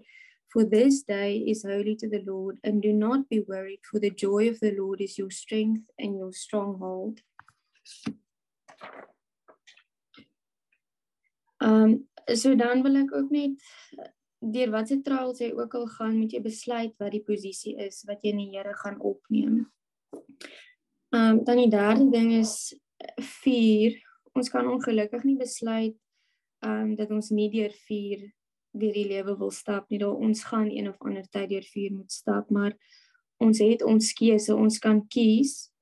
[0.50, 4.09] For this day is holy to the Lord, and do not be worried, for the
[4.09, 7.20] joy of the Lord is your strength and your stronghold.
[11.61, 13.61] Um so dan wil ek ook net
[14.40, 18.00] deur wat se trials jy ook al gaan, moet jy besluit wat die posisie is
[18.09, 19.66] wat jy in die Here gaan opneem.
[21.12, 22.72] Ehm um, dan die derde ding is
[23.20, 23.98] 4.
[24.32, 25.96] Ons kan ongelukkig nie besluit
[26.64, 28.22] ehm um, dat ons nie deur 4
[28.72, 29.98] deur die lewe wil stap nie.
[30.00, 32.72] Daar ons gaan een of ander tyd deur 4 moet stap, maar
[33.36, 34.56] ons het ons keuse.
[34.56, 35.72] Ons kan kies.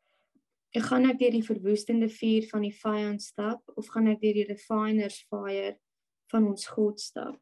[0.74, 4.34] Ek gaan ek deur die verwoestende vuur van die vyand stap of gaan ek deur
[4.34, 5.76] die refiners fire
[6.34, 7.38] van ons God stap.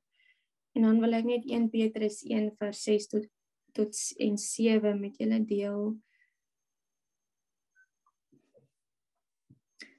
[0.77, 3.33] En dan wil ek net 1 Petrus 1 vers 6 tot
[3.73, 5.97] tot en 7 met julle deel.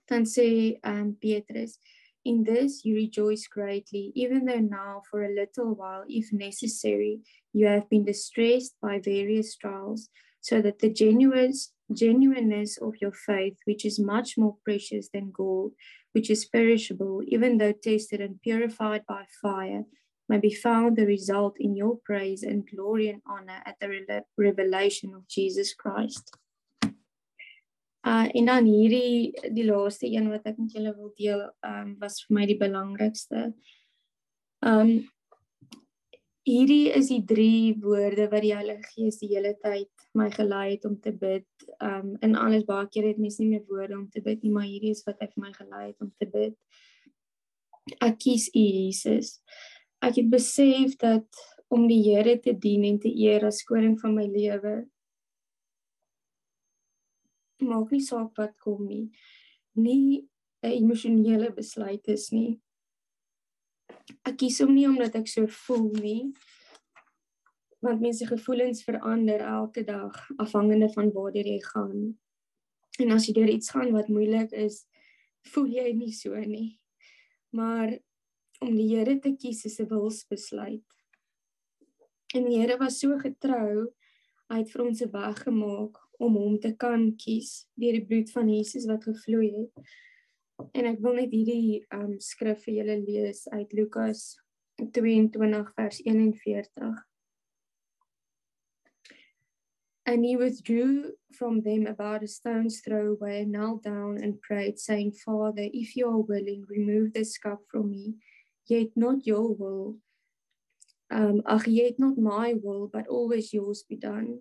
[0.09, 1.77] Dan sê um, Petrus,
[2.25, 7.21] In this you rejoice greatly, even though now, for a little while, if necessary,
[7.53, 10.09] you have been distressed by various trials,
[10.41, 15.73] so that the genuineness, genuineness of your faith, which is much more precious than gold,
[16.13, 19.85] which is perishable, even though tested and purified by fire,
[20.27, 25.13] may be found the result in your praise and glory and honor at the revelation
[25.15, 26.35] of Jesus Christ.
[28.07, 32.21] Uh en dan hierdie die laaste een wat ek met julle wil deel, um was
[32.23, 33.49] vir my die belangrikste.
[34.63, 35.09] Um
[36.47, 40.85] hierdie is die drie woorde wat die Heilige Gees die hele tyd my gelei het
[40.87, 41.47] om te bid.
[41.83, 44.69] Um in alles baie keer het mens nie meer woorde om te bid nie, maar
[44.69, 46.55] hierdie is wat hy vir my gelei het om te bid.
[47.99, 49.41] Ek kies U Jesus.
[49.99, 51.27] Ek het besef dat
[51.67, 54.85] om die Here te dien en te eer as koning van my lewe
[57.61, 59.09] maak nie saak wat kom nie.
[59.75, 60.27] Nie
[60.63, 62.59] 'n emosionele besluit is nie.
[64.25, 66.33] Ek kies hom nie omdat ek so voel nie.
[67.81, 72.17] Want mense gevoelens verander elke dag afhangende van waar jy gaan.
[72.99, 74.85] En as jy deur iets gaan wat moeilik is,
[75.53, 76.79] voel jy nie so nie.
[77.55, 77.95] Maar
[78.59, 80.83] om die Here te kies is 'n wilsbesluit.
[82.35, 83.93] En die Here was so getrou,
[84.49, 88.31] hy het vir ons 'n weg gemaak om hom te kan kies deur die bloed
[88.35, 89.91] van Jesus wat gevloei het.
[90.75, 94.33] En ek wil net hierdie um skrif vir julle lees uit Lukas
[94.95, 97.05] 22 vers 41.
[100.09, 105.11] And he withdrew from them about a stone's throw away knelt down and prayed, saying,
[105.11, 108.15] Father, if you are willing, remove this cup from me,
[108.65, 109.97] yet not your will.
[111.11, 114.39] Um, ach, yet not my will, but always yours be done.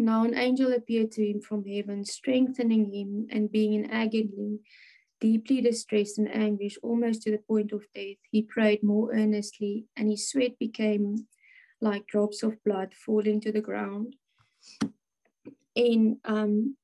[0.00, 4.60] Now an angel appeared to him from heaven, strengthening him, and being in agony,
[5.20, 10.08] deeply distressed and anguish, almost to the point of death, he prayed more earnestly, and
[10.08, 11.26] his sweat became
[11.82, 14.16] like drops of blood falling to the ground.
[15.76, 16.76] En um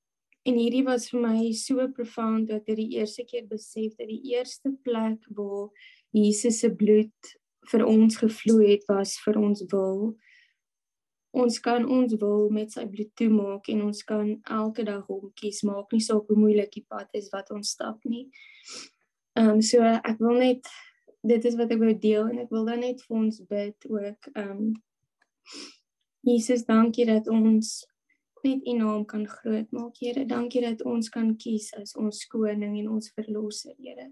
[0.45, 4.37] en hierdie was vir my so profound dat ek die eerste keer besef dat die
[4.37, 5.73] eerste plek waar
[6.13, 7.33] Jesus se bloed
[7.73, 10.15] vir ons gevloei het was vir ons wil.
[11.37, 14.29] Ons kan ons wil met sy bloed toemaak en ons kan
[14.59, 18.01] elke dag hom kies, maak nie saak hoe moeilik die pad is wat ons stap
[18.09, 18.27] nie.
[19.37, 20.69] Ehm um, so ek wil net
[21.27, 24.31] dit is wat ek wou deel en ek wil dan net vir ons bid ook
[24.35, 24.71] ehm um,
[26.27, 27.85] Jesus, dankie dat ons
[28.43, 30.25] net U naam kan groot maak, Here.
[30.27, 34.09] Dankie dat ons kan kies as ons koning en ons verlosser, Here.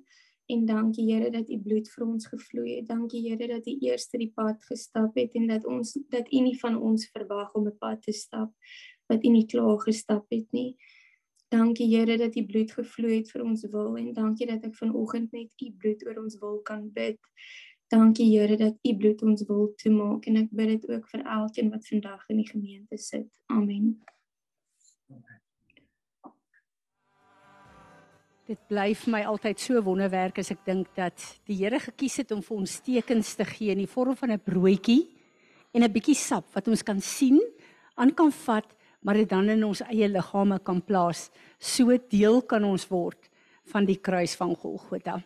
[0.46, 2.88] En dankie Here dat U bloed vir ons gevloei het.
[2.88, 6.58] Dankie Here dat U eers die pad gestap het en dat ons dat U nie
[6.60, 8.52] van ons verwag om 'n pad te stap
[9.08, 10.76] wat U nie klaar gestap het nie.
[11.48, 15.32] Dankie Here dat U bloed gevloei het vir ons wil en dankie dat ek vanoggend
[15.32, 17.18] net U bloed oor ons wil kan bid.
[17.88, 21.70] Dankie Here dat U bloed ons wil toemaak en ek bid dit ook vir elkeen
[21.70, 23.30] wat vandag in die gemeente sit.
[23.46, 24.04] Amen.
[28.44, 31.16] Dit bly vir my altyd so wonderwerk as ek dink dat
[31.48, 34.44] die Here gekies het om vir ons tekens te gee in die vorm van 'n
[34.44, 35.08] broodjie
[35.72, 37.40] en 'n bietjie sap wat ons kan sien,
[37.96, 38.66] aan kan vat,
[39.00, 41.30] maar dit dan in ons eie liggame kan plaas.
[41.58, 43.30] So deel kan ons word
[43.72, 45.24] van die kruis van Golgotha.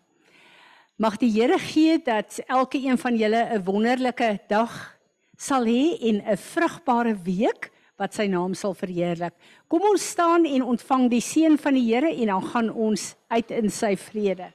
[0.96, 4.96] Mag die Here gee dat elke een van julle 'n wonderlike dag
[5.36, 9.34] sal hê en 'n vrugbare week wat sy naam sal verheerlik.
[9.68, 13.50] Kom ons staan en ontvang die seën van die Here en dan gaan ons uit
[13.50, 14.52] in sy vrede.